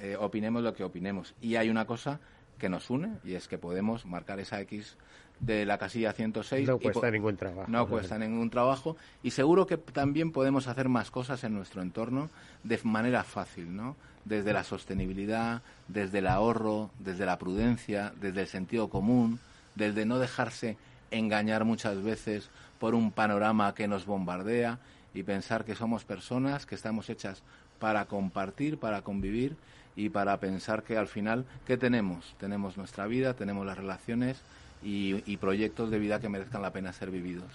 [0.00, 1.34] eh, opinemos lo que opinemos.
[1.40, 2.20] Y hay una cosa
[2.58, 4.96] que nos une y es que podemos marcar esa X
[5.40, 6.68] de la casilla 106.
[6.68, 7.70] No cuesta ningún trabajo.
[7.70, 12.30] No cuesta ningún trabajo y seguro que también podemos hacer más cosas en nuestro entorno
[12.62, 13.96] de manera fácil, ¿no?
[14.24, 19.40] Desde la sostenibilidad, desde el ahorro, desde la prudencia, desde el sentido común,
[19.74, 20.76] desde no dejarse
[21.10, 22.48] engañar muchas veces
[22.78, 24.78] por un panorama que nos bombardea
[25.14, 27.42] y pensar que somos personas que estamos hechas
[27.78, 29.56] para compartir, para convivir
[29.96, 32.34] y para pensar que al final, ¿qué tenemos?
[32.38, 34.42] Tenemos nuestra vida, tenemos las relaciones
[34.82, 37.50] y, y proyectos de vida que merezcan la pena ser vividos.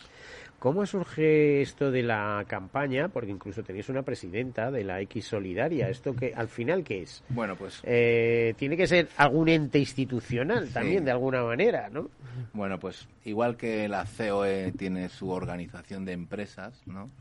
[0.60, 3.10] ¿Cómo surge esto de la campaña?
[3.10, 5.88] Porque incluso tenéis una presidenta de la X Solidaria.
[5.88, 7.24] ¿Esto que al final qué es?
[7.30, 10.74] Bueno, pues Eh, tiene que ser algún ente institucional Sí.
[10.74, 12.10] también, de alguna manera, ¿no?
[12.54, 17.12] Bueno, pues igual que la COE tiene su organización de empresas, ¿no?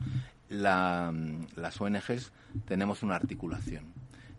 [0.49, 1.13] La,
[1.55, 2.31] las ONGs
[2.67, 3.83] tenemos una articulación.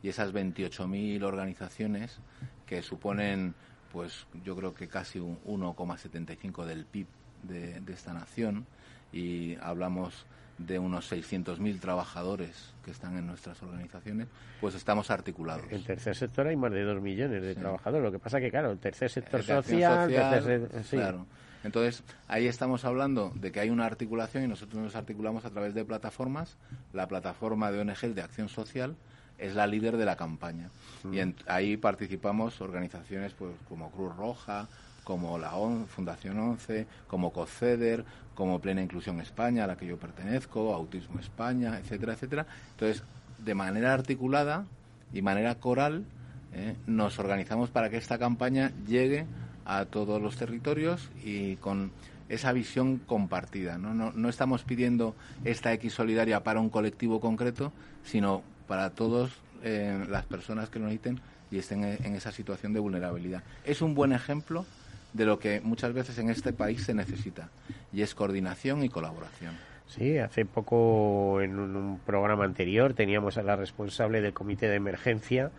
[0.02, 2.18] Y esas 28.000 organizaciones
[2.66, 3.54] que suponen,
[3.92, 7.06] pues yo creo que casi un 1,75 del PIB
[7.42, 8.66] de, de esta nación,
[9.12, 10.26] y hablamos
[10.58, 14.26] de unos 600.000 trabajadores que están en nuestras organizaciones,
[14.60, 15.64] pues estamos articulados.
[15.70, 17.60] En el tercer sector hay más de dos millones de Sí.
[17.60, 18.04] trabajadores.
[18.04, 20.96] Lo que pasa que, claro, el tercer sector social, social, tercer se- sí.
[20.96, 21.26] claro.
[21.64, 25.74] Entonces, ahí estamos hablando de que hay una articulación y nosotros nos articulamos a través
[25.74, 26.56] de plataformas.
[26.92, 28.96] La plataforma de ONG de acción social
[29.38, 30.68] es la líder de la campaña.
[31.12, 34.68] Y en- ahí participamos organizaciones pues como Cruz Roja,
[35.04, 39.96] como la ON, Fundación 11, como COCEDER, como Plena Inclusión España, a la que yo
[39.96, 42.46] pertenezco, Autismo España, etcétera, etcétera.
[42.72, 43.02] Entonces,
[43.38, 44.64] de manera articulada
[45.12, 46.04] y manera coral,
[46.52, 46.76] ¿eh?
[46.86, 49.24] nos organizamos para que esta campaña llegue
[49.64, 51.90] a todos los territorios y con
[52.28, 53.78] esa visión compartida.
[53.78, 55.14] No, no, no estamos pidiendo
[55.44, 57.72] esta X solidaria para un colectivo concreto,
[58.04, 59.30] sino para todas
[59.64, 63.42] las personas que lo necesiten y estén en, esa situación de vulnerabilidad.
[63.64, 64.66] Es un buen ejemplo
[65.12, 67.48] de lo que muchas veces en este país se necesita,
[67.92, 69.56] y es coordinación y colaboración.
[69.86, 75.50] Sí, hace poco en un programa anterior teníamos a la responsable del comité de emergencia,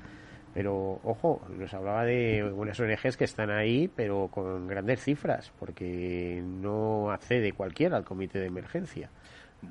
[0.53, 6.43] pero ojo, nos hablaba de unas ONGs que están ahí, pero con grandes cifras, porque
[6.43, 9.09] no accede cualquiera al comité de emergencia.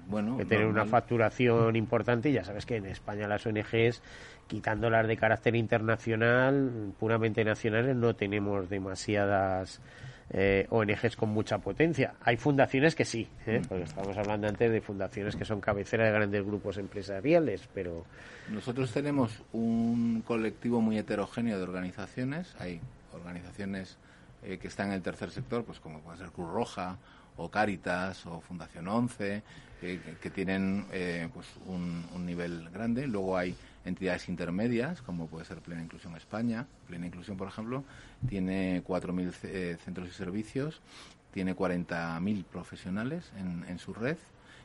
[0.06, 4.02] Bueno, que tener una facturación importante y ya sabes que en España las ONGs,
[4.46, 9.80] quitándolas de carácter internacional, puramente nacionales, no tenemos demasiadas
[10.30, 12.14] eh, ONGs con mucha potencia.
[12.20, 13.62] Hay fundaciones que sí, ¿eh?
[13.66, 18.04] porque estamos hablando antes de fundaciones que son cabecera de grandes grupos empresariales, pero
[18.50, 22.54] Nosotros tenemos un colectivo muy heterogéneo de organizaciones.
[22.58, 22.80] Hay
[23.14, 23.96] organizaciones
[24.42, 26.98] eh, que están en el tercer sector, pues como puede ser Cruz Roja
[27.38, 29.42] o Cáritas o Fundación 11,
[29.80, 33.06] que, tienen eh, pues un, un nivel grande.
[33.06, 33.54] Luego hay
[33.84, 36.66] entidades intermedias, como puede ser Plena Inclusión España.
[36.86, 37.84] Plena Inclusión, por ejemplo,
[38.28, 40.80] tiene 4.000 eh, centros y servicios,
[41.32, 44.16] tiene 40.000 profesionales en, en su red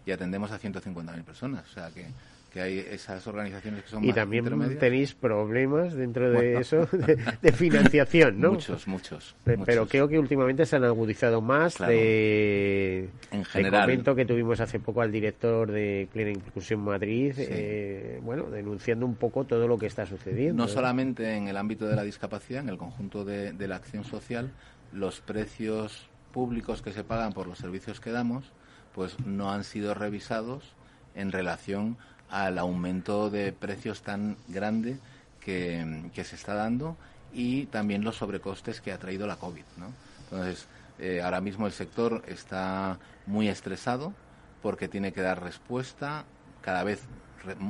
[0.05, 1.69] y atendemos a 150.000 personas.
[1.69, 2.07] O sea que,
[2.53, 6.59] que hay esas organizaciones que son y más también tenéis problemas dentro de Bueno.
[6.59, 8.51] eso de, de financiación, ¿no?
[8.51, 9.65] Muchos, muchos, Pe- muchos.
[9.65, 11.77] Pero creo que últimamente se han agudizado más.
[11.77, 11.91] Claro.
[11.93, 13.81] De, En general.
[13.81, 17.43] comento que tuvimos hace poco al director de Plena Inclusión Madrid, Sí.
[17.49, 20.61] eh, bueno, denunciando un poco todo lo que está sucediendo.
[20.63, 24.03] No solamente en el ámbito de la discapacidad, en el conjunto de, de la acción
[24.03, 24.51] social,
[24.91, 28.51] los precios públicos que se pagan por los servicios que damos,
[28.93, 30.75] pues no han sido revisados
[31.15, 31.97] en relación
[32.29, 34.97] al aumento de precios tan grande
[35.39, 36.97] que, que se está dando
[37.33, 39.63] y también los sobrecostes que ha traído la COVID.
[39.77, 39.87] ¿no?
[40.23, 40.67] Entonces,
[40.99, 44.13] eh, ahora mismo el sector está muy estresado
[44.61, 46.25] porque tiene que dar respuesta,
[46.61, 47.01] cada vez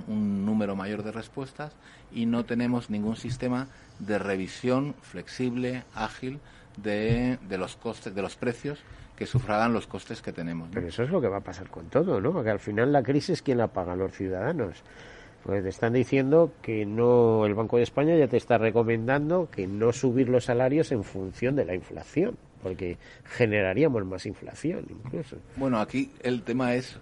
[0.08, 1.72] un número mayor de respuestas
[2.12, 6.40] y no tenemos ningún sistema de revisión flexible, ágil
[6.78, 8.80] de, de los costes, de los precios
[9.24, 10.70] que sufragan los costes que tenemos.
[10.74, 12.32] Pero eso es lo que va a pasar con todo, ¿no?
[12.32, 13.96] Porque al final la crisis, ¿quién la paga?
[13.96, 14.84] Los ciudadanos.
[15.44, 19.68] Pues te están diciendo que no, el Banco de España ya te está recomendando que
[19.68, 25.36] no subir los salarios en función de la inflación, porque generaríamos más inflación incluso.
[25.58, 26.98] Bueno, aquí el tema es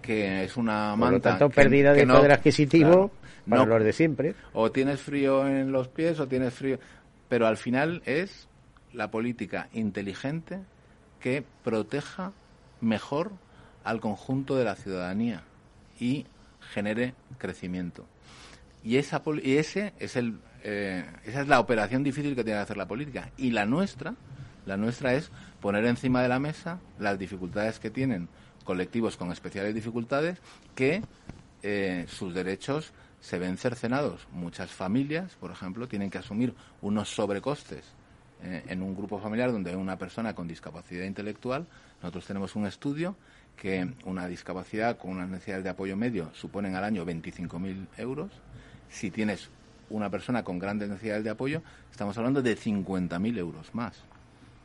[0.00, 1.30] que es una Por lo manta.
[1.30, 3.10] tanto, que- pérdida que de no- poder adquisitivo claro,
[3.48, 3.74] para no.
[3.76, 4.34] los de siempre.
[4.54, 6.78] O tienes frío en los pies o tienes frío.
[7.28, 8.48] Pero al final es
[8.94, 10.60] la política inteligente
[11.22, 12.32] que proteja
[12.80, 13.32] mejor
[13.84, 15.44] al conjunto de la ciudadanía
[15.98, 16.26] y
[16.72, 18.04] genere crecimiento.
[18.84, 22.64] Y, esa, y ese es el, eh, esa es la operación difícil que tiene que
[22.64, 23.30] hacer la política.
[23.36, 24.14] Y la nuestra,
[24.66, 28.28] la nuestra es poner encima de la mesa las dificultades que tienen
[28.64, 30.38] colectivos con especiales dificultades
[30.74, 31.02] que
[31.62, 34.26] eh, sus derechos se ven cercenados.
[34.32, 37.84] Muchas familias, por ejemplo, tienen que asumir unos sobrecostes
[38.42, 41.66] en un grupo familiar donde hay una persona con discapacidad intelectual.
[42.02, 43.16] Nosotros tenemos un estudio
[43.56, 48.30] que una discapacidad con unas necesidades de apoyo medio suponen al año 25.000 euros.
[48.90, 49.50] Si tienes
[49.90, 53.96] una persona con grandes necesidades de apoyo, estamos hablando de 50.000 euros más.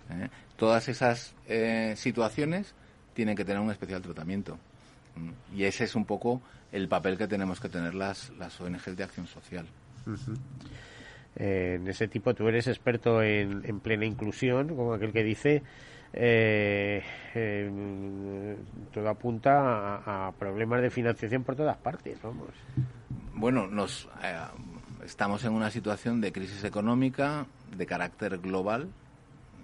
[0.10, 0.30] ¿eh?
[0.56, 2.74] Todas esas eh, situaciones
[3.14, 4.58] tienen que tener un especial tratamiento.
[5.56, 9.04] Y ese es un poco el papel que tenemos que tener las, las ONGs de
[9.04, 9.66] acción social.
[11.40, 15.62] En ese tipo tú eres experto en, en plena inclusión, como aquel que dice,
[16.14, 17.04] eh,
[18.92, 22.50] todo apunta a, a problemas de financiación por todas partes, vamos.
[23.34, 24.36] Bueno, nos eh,
[25.06, 28.90] estamos en una situación de crisis económica de carácter global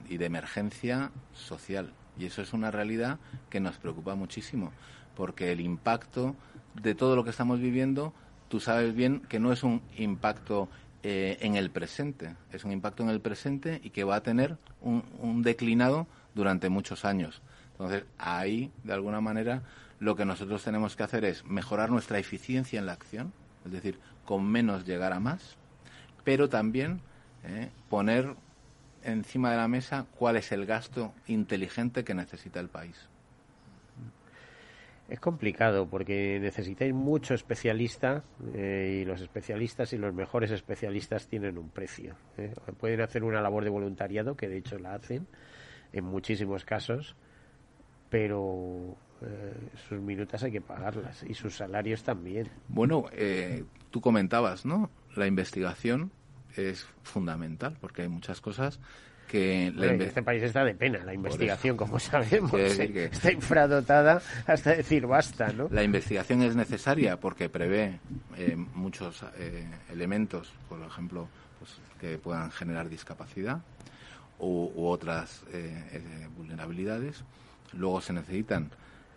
[0.10, 1.92] y de emergencia social.
[2.20, 3.18] Y eso es una realidad
[3.50, 4.72] que nos preocupa muchísimo,
[5.16, 6.36] porque el impacto
[6.80, 8.14] de todo lo que estamos viviendo,
[8.48, 10.70] tú sabes bien que no es un impacto
[11.04, 14.58] eh, en el presente, es un impacto en el presente y que va a tener
[14.82, 17.42] un, un declinado durante muchos años.
[17.74, 19.64] Entonces, ahí, de alguna manera,
[20.00, 23.34] lo que nosotros tenemos que hacer es mejorar nuestra eficiencia en la acción,
[23.66, 25.58] es decir, con menos llegar a más,
[26.24, 27.02] pero también
[27.44, 28.36] eh, poner
[29.04, 32.96] encima de la mesa cuál es el gasto inteligente que necesita el país.
[35.14, 38.24] Es complicado porque necesitáis mucho especialista
[38.56, 42.16] eh, y los especialistas y los mejores especialistas tienen un precio.
[42.36, 42.52] ¿eh?
[42.80, 45.28] Pueden hacer una labor de voluntariado, que de hecho la hacen
[45.92, 47.16] en muchísimos casos,
[48.10, 49.54] pero eh,
[49.88, 52.50] sus minutas hay que pagarlas y sus salarios también.
[52.68, 54.90] Bueno, eh, tú comentabas, ¿no?
[55.16, 56.12] La investigación
[56.56, 58.80] es fundamental porque hay muchas cosas
[59.28, 64.22] que la este país está de pena, la investigación, como sabemos, eh, que- está infradotada
[64.46, 65.68] hasta decir basta, ¿no?
[65.72, 68.00] La investigación es necesaria porque prevé
[68.38, 71.28] eh, muchos eh, elementos, por ejemplo,
[71.60, 73.62] pues, que puedan generar discapacidad
[74.40, 77.24] u, u otras eh, vulnerabilidades.
[77.74, 78.70] Luego se necesitan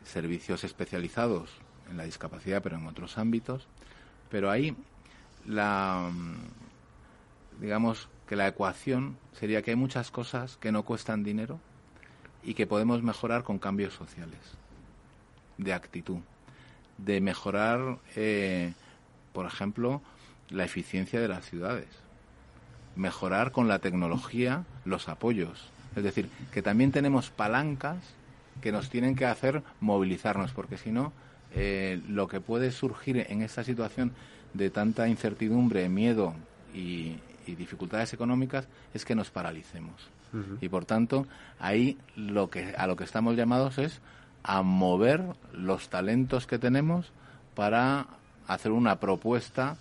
[0.04, 1.50] servicios especializados
[1.90, 3.66] en la discapacidad, pero en otros ámbitos.
[4.30, 4.74] Pero ahí
[5.46, 6.10] la
[7.60, 11.60] digamos que la ecuación sería que hay muchas cosas que no cuestan dinero
[12.42, 14.40] y que podemos mejorar con cambios sociales
[15.58, 16.18] de actitud,
[16.98, 18.72] de mejorar, eh,
[19.32, 20.02] por ejemplo,
[20.50, 21.88] la eficiencia de las ciudades,
[22.94, 25.70] mejorar con la tecnología los apoyos.
[25.96, 27.98] Es decir, que también tenemos palancas
[28.60, 31.12] que nos tienen que hacer movilizarnos, porque si no,
[31.54, 34.12] eh, lo que puede surgir en esta situación
[34.54, 36.34] de tanta incertidumbre, miedo
[36.74, 37.16] y,
[37.46, 40.08] y dificultades económicas es que nos paralicemos.
[40.60, 41.26] Y por tanto,
[41.58, 44.00] ahí lo que, a lo que estamos llamados es
[44.42, 45.22] a mover
[45.52, 47.10] los talentos que tenemos
[47.54, 48.06] para
[48.46, 49.76] hacer una propuesta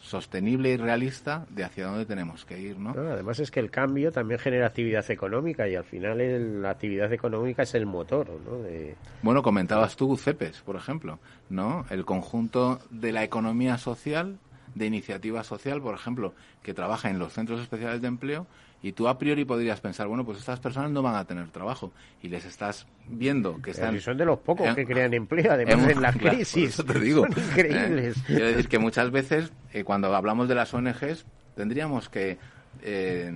[0.00, 2.94] sostenible y realista de hacia dónde tenemos que ir, ¿no?
[2.94, 6.70] No, además es que el cambio también genera actividad económica y al final el- la
[6.70, 8.62] actividad económica es el motor, ¿no?
[8.62, 11.18] De, Bueno, comentabas tú CEPES, por ejemplo,
[11.50, 11.84] ¿no?
[11.90, 14.38] El conjunto de la economía social,
[14.74, 18.46] de iniciativa social, por ejemplo, que trabaja en los centros especiales de empleo
[18.82, 21.92] y tú a priori podrías pensar, bueno, pues estas personas no van a tener trabajo
[22.22, 23.92] y les estás viendo que están...
[23.94, 26.70] si son de los pocos en- que crean empleo, además en- en la claro, crisis.
[26.70, 27.26] eso te digo.
[27.32, 28.16] Son increíbles.
[28.16, 28.22] ¿eh?
[28.26, 32.38] Quiero decir que muchas veces, eh, cuando hablamos de las ONGs, tendríamos que
[32.82, 33.32] eh,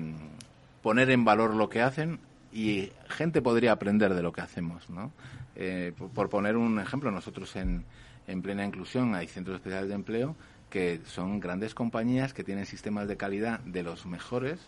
[0.83, 2.21] poner en valor lo que hacen
[2.53, 5.13] y gente podría aprender de lo que hacemos, ¿no?
[5.57, 7.85] Eh, por, por poner un ejemplo, nosotros en,
[8.27, 10.37] en plena inclusión hay centros especiales de empleo
[10.75, 14.59] que son grandes compañías que tienen sistemas de calidad de los mejores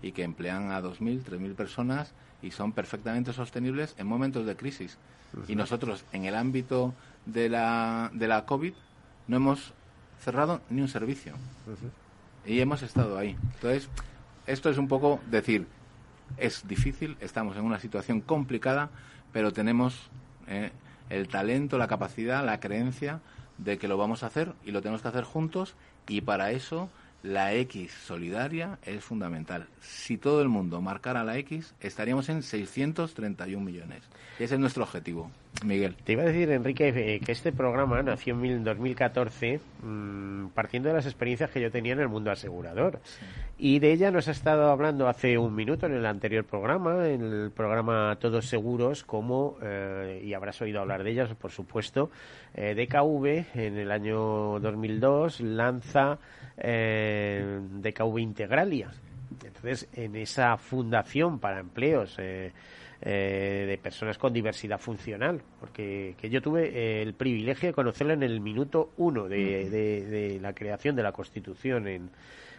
[0.00, 4.96] y que emplean a 2.000, 3.000 personas y son perfectamente sostenibles en momentos de crisis.
[5.48, 6.94] Y nosotros, en el ámbito
[7.24, 8.74] de la, de la COVID,
[9.26, 9.74] no hemos
[10.20, 11.34] cerrado ni un servicio.
[12.46, 13.36] Y hemos estado ahí.
[13.54, 13.88] Entonces,
[14.46, 15.66] esto es un poco decir,
[16.36, 18.90] es difícil, estamos en una situación complicada,
[19.32, 20.10] pero tenemos
[20.46, 20.70] eh,
[21.10, 23.20] el talento, la capacidad, la creencia
[23.58, 25.74] de que lo vamos a hacer y lo tenemos que hacer juntos
[26.08, 26.90] y para eso
[27.26, 29.66] la X solidaria es fundamental.
[29.80, 34.02] Si todo el mundo marcara la X, estaríamos en 631 millones.
[34.38, 35.30] ese es nuestro objetivo.
[35.64, 35.96] Miguel.
[35.96, 40.96] Te iba a decir, Enrique, eh, que este programa nació en 2014 mm, partiendo de
[40.96, 43.00] las experiencias que yo tenía en el mundo asegurador.
[43.58, 47.22] Y de ella nos ha estado hablando hace un minuto en el anterior programa, en
[47.22, 52.10] el programa Todos Seguros, como, eh, y habrás oído hablar de ellas, por supuesto,
[52.54, 56.18] eh, DKV en el año 2002 lanza
[56.56, 58.90] eh, DKV Integralia.
[59.44, 62.52] Entonces, en esa fundación para empleos eh,
[63.02, 68.14] eh, de personas con diversidad funcional, porque que yo tuve eh, el privilegio de conocerla
[68.14, 71.88] en el minuto uno de, de, la creación de la Constitución.
[71.88, 72.10] En,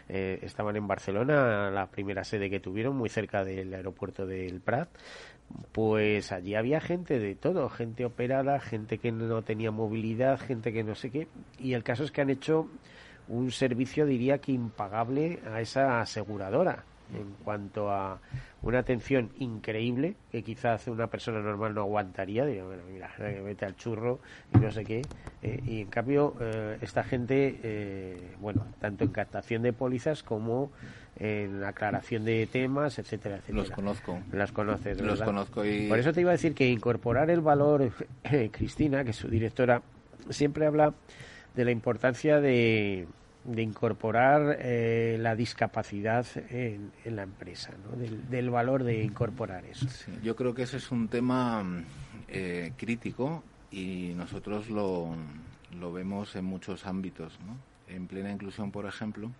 [0.08, 4.88] eh, estaban en Barcelona, la primera sede que tuvieron, muy cerca del aeropuerto del Prat.
[5.72, 10.84] Pues allí había gente de todo, gente operada, gente que no tenía movilidad, gente que
[10.84, 11.26] no sé qué.
[11.58, 12.68] Y el caso es que han hecho
[13.28, 18.18] un servicio, diría que impagable a esa aseguradora en cuanto a
[18.62, 22.44] una atención increíble que quizás una persona normal no aguantaría.
[22.44, 24.18] Digo, bueno, mira, vete al churro
[24.54, 25.02] y no sé qué.
[25.42, 30.70] Eh, y en cambio, eh, esta gente, eh, bueno, tanto en captación de pólizas como
[31.16, 33.58] en aclaración de temas, etcétera, etcétera.
[33.58, 34.18] Los conozco.
[34.32, 35.88] Las conoces, Los conozco y...
[35.88, 37.90] Por eso te iba a decir que incorporar el valor,
[38.52, 39.82] Cristina, que es su directora,
[40.30, 40.94] siempre habla
[41.54, 43.06] de la importancia de
[43.48, 47.96] de incorporar eh, la discapacidad en, la empresa, ¿no?
[47.96, 49.86] del, valor de incorporar eso.
[50.22, 51.64] yo creo que ese es un tema
[52.28, 55.16] eh, crítico y nosotros lo,
[55.78, 57.38] lo vemos en muchos ámbitos.
[57.46, 57.56] ¿no?
[57.88, 59.30] En plena inclusión, por ejemplo,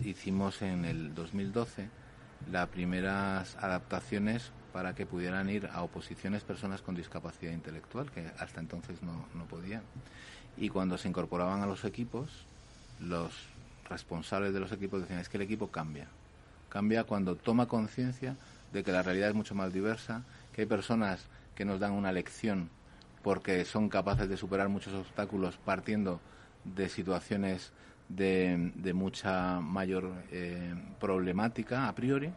[0.00, 1.88] hicimos en el 2012
[2.50, 8.58] las primeras adaptaciones para que pudieran ir a oposiciones personas con discapacidad intelectual, que hasta
[8.58, 9.82] entonces no podían.
[10.56, 12.30] Y cuando se incorporaban a los equipos,
[13.00, 13.32] los
[13.88, 16.06] responsables de los equipos decían es que el equipo cambia.
[16.68, 18.36] Cambia cuando toma conciencia
[18.72, 22.12] de que la realidad es mucho más diversa, que hay personas que nos dan una
[22.12, 22.70] lección
[23.22, 26.20] porque son capaces de superar muchos obstáculos partiendo
[26.64, 27.72] de situaciones
[28.08, 32.32] de, de mucha mayor eh, problemática a priori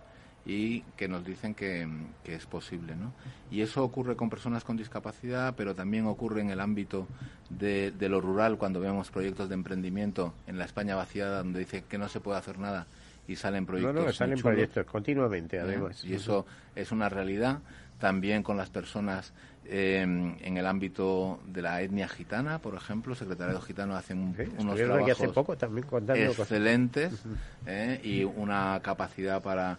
[0.48, 1.86] y que nos dicen que,
[2.24, 2.96] es posible.
[2.96, 3.12] ¿no?
[3.52, 7.06] Y eso ocurre con personas con discapacidad, pero también ocurre en el ámbito
[7.50, 11.98] de, lo rural, cuando vemos proyectos de emprendimiento en la España vaciada, donde dice que
[11.98, 12.88] no se puede hacer nada
[13.28, 13.96] y salen proyectos.
[13.96, 16.04] No, no, salen proyectos continuamente, además.
[16.06, 16.46] Y eso
[16.76, 17.60] es una realidad.
[18.00, 19.34] También con las personas
[19.66, 25.12] eh, en el ámbito de la etnia gitana, por ejemplo, secretariado gitano hacen unos trabajos
[25.12, 25.86] hace poco también
[26.16, 27.26] excelentes
[27.66, 29.78] eh, y una capacidad para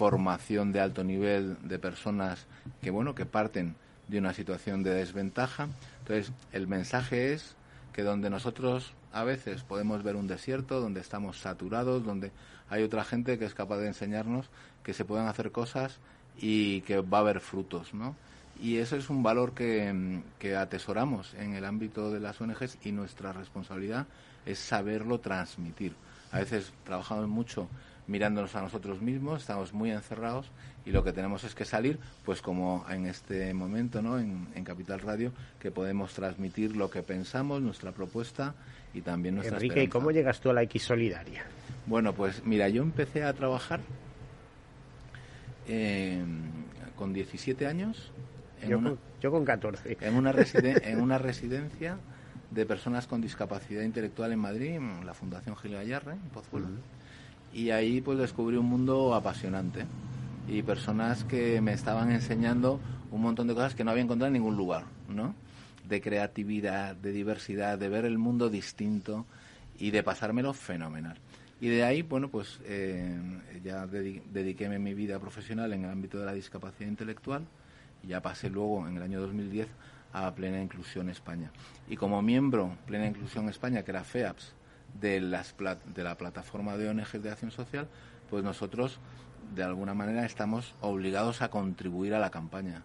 [0.00, 2.46] formación de alto nivel de personas
[2.80, 3.76] que bueno que parten
[4.08, 5.68] de una situación de desventaja.
[5.98, 7.54] Entonces el mensaje es
[7.92, 12.32] que donde nosotros a veces podemos ver un desierto donde estamos saturados donde
[12.70, 14.48] hay otra gente que es capaz de enseñarnos
[14.82, 15.98] que se pueden hacer cosas
[16.40, 18.16] y que va a haber frutos no
[18.58, 22.92] y eso es un valor que, que atesoramos en el ámbito de las ONGs y
[22.92, 24.06] nuestra responsabilidad
[24.46, 25.94] es saberlo transmitir.
[26.30, 27.68] A veces trabajamos mucho
[28.10, 30.50] mirándonos a nosotros mismos, estamos muy encerrados
[30.84, 34.18] y lo que tenemos es que salir, pues como en este momento, ¿no?
[34.18, 38.54] En, Capital Radio, que podemos transmitir lo que pensamos, nuestra propuesta
[38.92, 41.44] y también nuestra Enrique, ¿cómo llegas tú a la X Solidaria?
[41.86, 43.80] Bueno, pues mira, yo empecé a trabajar
[45.68, 46.22] eh,
[46.96, 48.12] con 17 años.
[48.68, 49.98] yo, con, yo, con, 14.
[50.00, 50.34] En una,
[50.82, 51.96] en una residencia
[52.50, 56.68] de personas con discapacidad intelectual en Madrid, en la Fundación Gil Gallarre, en Pozuelo
[57.52, 59.86] y ahí pues descubrí un mundo apasionante
[60.48, 62.80] y personas que me estaban enseñando
[63.10, 65.34] un montón de cosas que no había encontrado en ningún lugar, ¿no?
[65.88, 69.26] De creatividad, de diversidad, de ver el mundo distinto
[69.78, 71.16] y de pasármelo fenomenal.
[71.60, 73.18] Y de ahí, bueno, pues eh,
[73.62, 77.44] ya dediqué mi vida profesional en el ámbito de la discapacidad intelectual
[78.02, 79.68] y ya pasé luego en el año 2010
[80.12, 81.50] a Plena Inclusión España.
[81.88, 84.54] Y como miembro Plena Inclusión España, que era FEAPS,
[85.00, 85.54] de, las,
[85.94, 87.88] de la plataforma de ONG de acción social,
[88.28, 88.98] pues nosotros
[89.54, 92.82] de alguna manera estamos obligados a contribuir a la campaña.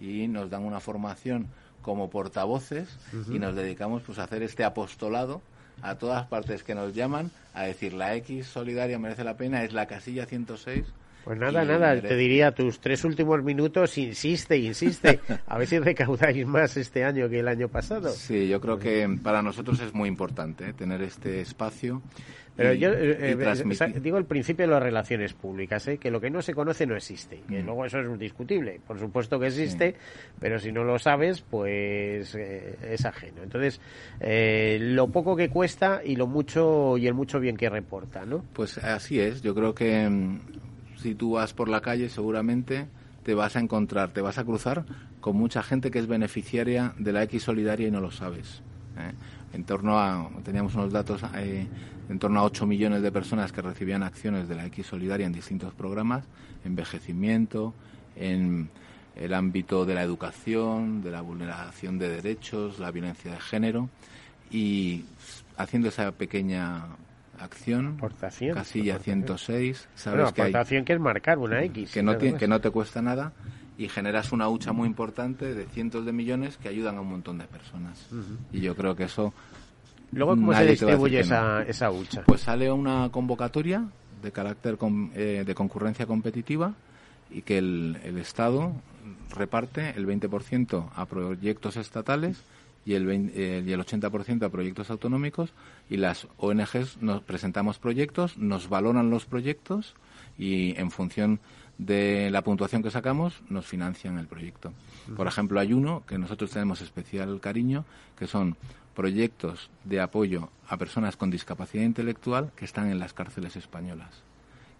[0.00, 1.48] Y nos dan una formación
[1.82, 2.88] como portavoces
[3.28, 5.42] y nos dedicamos pues a hacer este apostolado
[5.82, 9.72] a todas partes que nos llaman a decir la X solidaria merece la pena, es
[9.72, 10.84] la casilla 106
[11.24, 16.46] pues nada, nada, te diría, tus tres últimos minutos, insiste, insiste, a ver si recaudáis
[16.46, 18.10] más este año que el año pasado.
[18.10, 20.72] Sí, yo creo que para nosotros es muy importante ¿eh?
[20.72, 22.02] tener este espacio.
[22.56, 26.42] Pero yo eh, eh, digo el principio de las relaciones públicas, que lo que no
[26.42, 27.40] se conoce no existe.
[27.48, 27.66] Que mm.
[27.66, 28.80] luego eso es discutible.
[28.84, 29.94] Por supuesto que existe,
[30.40, 33.44] pero si no lo sabes, pues es ajeno.
[33.44, 33.80] Entonces,
[34.20, 38.44] lo poco que cuesta y lo mucho y el mucho bien que reporta, ¿no?
[38.54, 39.40] Pues así es.
[39.40, 40.40] Yo creo que mm,
[41.00, 42.86] si tú vas por la calle seguramente
[43.22, 44.84] te vas a encontrar, te vas a cruzar
[45.20, 48.62] con mucha gente que es beneficiaria de la X Solidaria y no lo sabes.
[48.98, 49.12] ¿eh?
[49.52, 51.66] En torno a, teníamos unos datos, eh,
[52.08, 55.32] en torno a 8 millones de personas que recibían acciones de la X Solidaria en
[55.32, 56.24] distintos programas,
[56.64, 57.74] envejecimiento,
[58.16, 58.70] en
[59.16, 63.88] el ámbito de la educación, de la vulneración de derechos, la violencia de género
[64.50, 65.04] y
[65.56, 66.86] haciendo esa pequeña
[67.40, 69.88] acción, aportación, casilla 106.
[69.94, 71.92] Sabes que, aportación que es marcar una X.
[71.92, 73.32] Que no, te, que no te cuesta nada
[73.78, 77.38] y generas una hucha muy importante de cientos de millones que ayudan a un montón
[77.38, 78.08] de personas.
[78.52, 79.32] Y yo creo que eso.
[80.10, 82.22] Luego, ¿cómo se distribuye esa, esa hucha?
[82.26, 83.88] Pues sale una convocatoria
[84.20, 84.76] de carácter
[85.14, 86.74] eh, de concurrencia competitiva
[87.30, 88.72] y que el, el Estado
[89.30, 92.42] reparte el 20% a proyectos estatales
[92.88, 95.52] y el, eh, y el 80% a proyectos autonómicos
[95.90, 99.94] y las ONGs nos presentamos proyectos, nos valoran los proyectos
[100.38, 101.38] y en función
[101.76, 104.72] de la puntuación que sacamos nos financian el proyecto.
[105.14, 107.84] Por ejemplo, hay uno que nosotros tenemos especial cariño,
[108.18, 108.56] que son
[108.96, 114.08] proyectos de apoyo a personas con discapacidad intelectual que están en las cárceles españolas,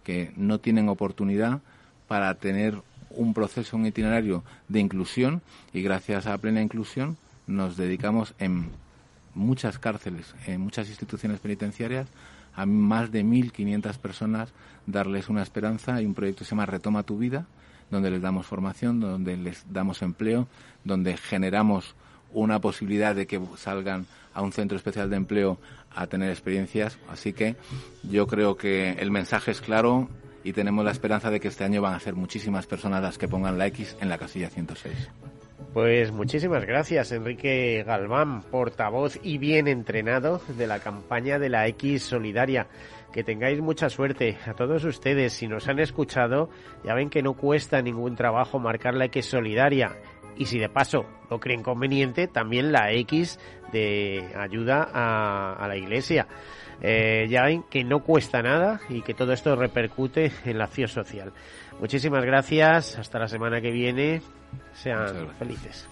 [0.03, 1.61] que no tienen oportunidad
[2.07, 2.81] para tener
[3.11, 5.43] un proceso, un itinerario de inclusión
[5.73, 7.15] y gracias a plena inclusión
[7.49, 8.69] nos dedicamos en
[9.33, 12.07] muchas cárceles, en muchas instituciones penitenciarias,
[12.55, 14.49] a más de 1.500 personas
[14.85, 17.47] darles una esperanza y un proyecto que se llama Retoma tu vida,
[17.89, 20.47] donde les damos formación, donde les damos empleo,
[20.83, 21.95] donde generamos
[22.33, 25.57] una posibilidad de que salgan a un centro especial de empleo
[25.95, 26.99] a tener experiencias.
[27.09, 27.55] Así que
[28.03, 30.07] yo creo que el mensaje es claro
[30.43, 33.27] y tenemos la esperanza de que este año van a ser muchísimas personas las que
[33.27, 35.09] pongan la X en la casilla 106.
[35.73, 42.03] Pues muchísimas gracias, Enrique Galván, portavoz y bien entrenado de la campaña de la X
[42.03, 42.67] Solidaria.
[43.13, 45.33] Que tengáis mucha suerte a todos ustedes.
[45.33, 46.49] Si nos han escuchado,
[46.83, 49.95] ya ven que no cuesta ningún trabajo marcar la X Solidaria.
[50.37, 53.39] Y si de paso lo creen conveniente, también la X
[53.71, 56.27] de ayuda a, la Iglesia.
[56.81, 60.87] Eh, ya ven que no cuesta nada y que todo esto repercute en la acción
[60.87, 61.33] social.
[61.79, 62.97] Muchísimas gracias.
[62.97, 64.21] Hasta la semana que viene.
[64.73, 65.87] Sean felices.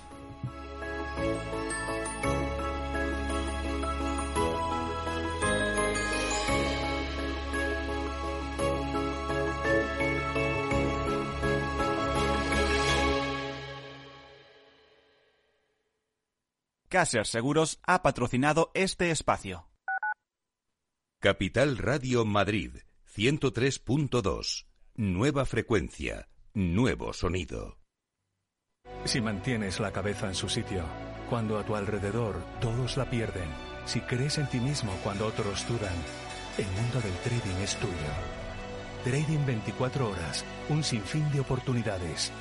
[16.90, 19.67] Caser Seguros ha patrocinado este espacio.
[21.20, 22.74] Capital Radio Madrid
[23.16, 24.68] 103.2.
[24.98, 27.80] Nueva frecuencia, nuevo sonido.
[29.04, 30.84] Si mantienes la cabeza en su sitio,
[31.28, 33.50] cuando a tu alrededor todos la pierden,
[33.86, 35.96] si crees en ti mismo cuando otros dudan,
[36.60, 37.94] el mundo del trading es tuyo.
[39.04, 42.32] Trading 24 horas, un sinfín de oportunidades.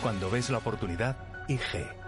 [0.00, 2.03] Cuando ves la oportunidad, IG.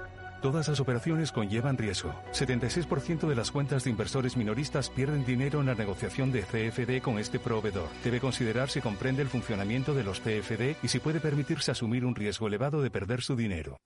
[0.47, 2.15] Todas las operaciones conllevan riesgo.
[2.31, 7.19] 76% de las cuentas de inversores minoristas pierden dinero en la negociación de CFD con
[7.19, 7.89] este proveedor.
[8.05, 12.15] Debe considerar si comprende el funcionamiento de los CFD y si puede permitirse asumir un
[12.15, 13.81] riesgo elevado de perder su dinero.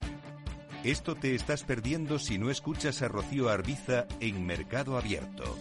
[0.84, 5.56] Esto te estás perdiendo si no escuchas a Rocío Arbiza en Mercado Abierto.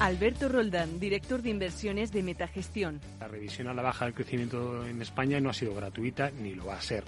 [0.00, 3.00] Alberto Roldán, director de inversiones de Metagestión.
[3.20, 6.66] La revisión a la baja del crecimiento en España no ha sido gratuita ni lo
[6.66, 7.04] va a ser.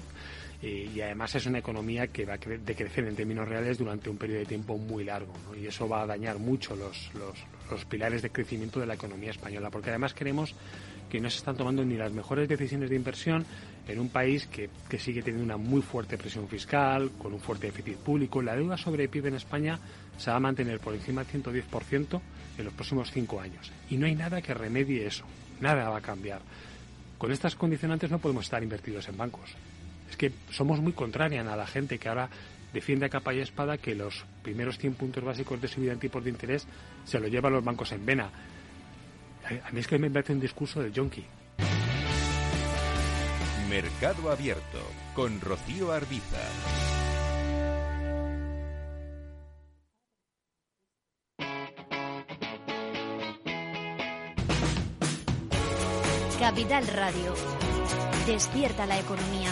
[0.62, 4.16] Eh, y además es una economía que va a decrecer en términos reales durante un
[4.16, 8.30] periodo de tiempo muy largo y eso va a dañar mucho los, los, pilares de
[8.30, 10.54] crecimiento de la economía española porque además queremos
[11.10, 13.44] que no se están tomando ni las mejores decisiones de inversión
[13.86, 17.66] en un país que, que, sigue teniendo una muy fuerte presión fiscal, con un fuerte
[17.68, 18.42] déficit público.
[18.42, 19.78] La deuda sobre PIB en España
[20.16, 22.20] se va a mantener por encima del 110%
[22.58, 23.70] en los próximos cinco años.
[23.88, 25.24] Y no hay nada que remedie eso.
[25.60, 26.40] Nada va a cambiar.
[27.18, 29.54] Con estas condicionantes no podemos estar invertidos en bancos
[30.08, 32.28] es que somos muy contrarian a la gente que ahora
[32.72, 36.22] defiende a capa y espada que los primeros 100 puntos básicos de subida en tipos
[36.22, 36.66] de interés
[37.04, 38.30] se lo llevan los bancos en vena.
[39.50, 41.24] Eh, a mí es que me parece un discurso de yonki.
[43.68, 44.80] Mercado Abierto
[45.14, 46.38] con Rocío Arbiza.
[56.38, 57.34] Capital Radio.
[58.26, 59.50] Despierta la economía.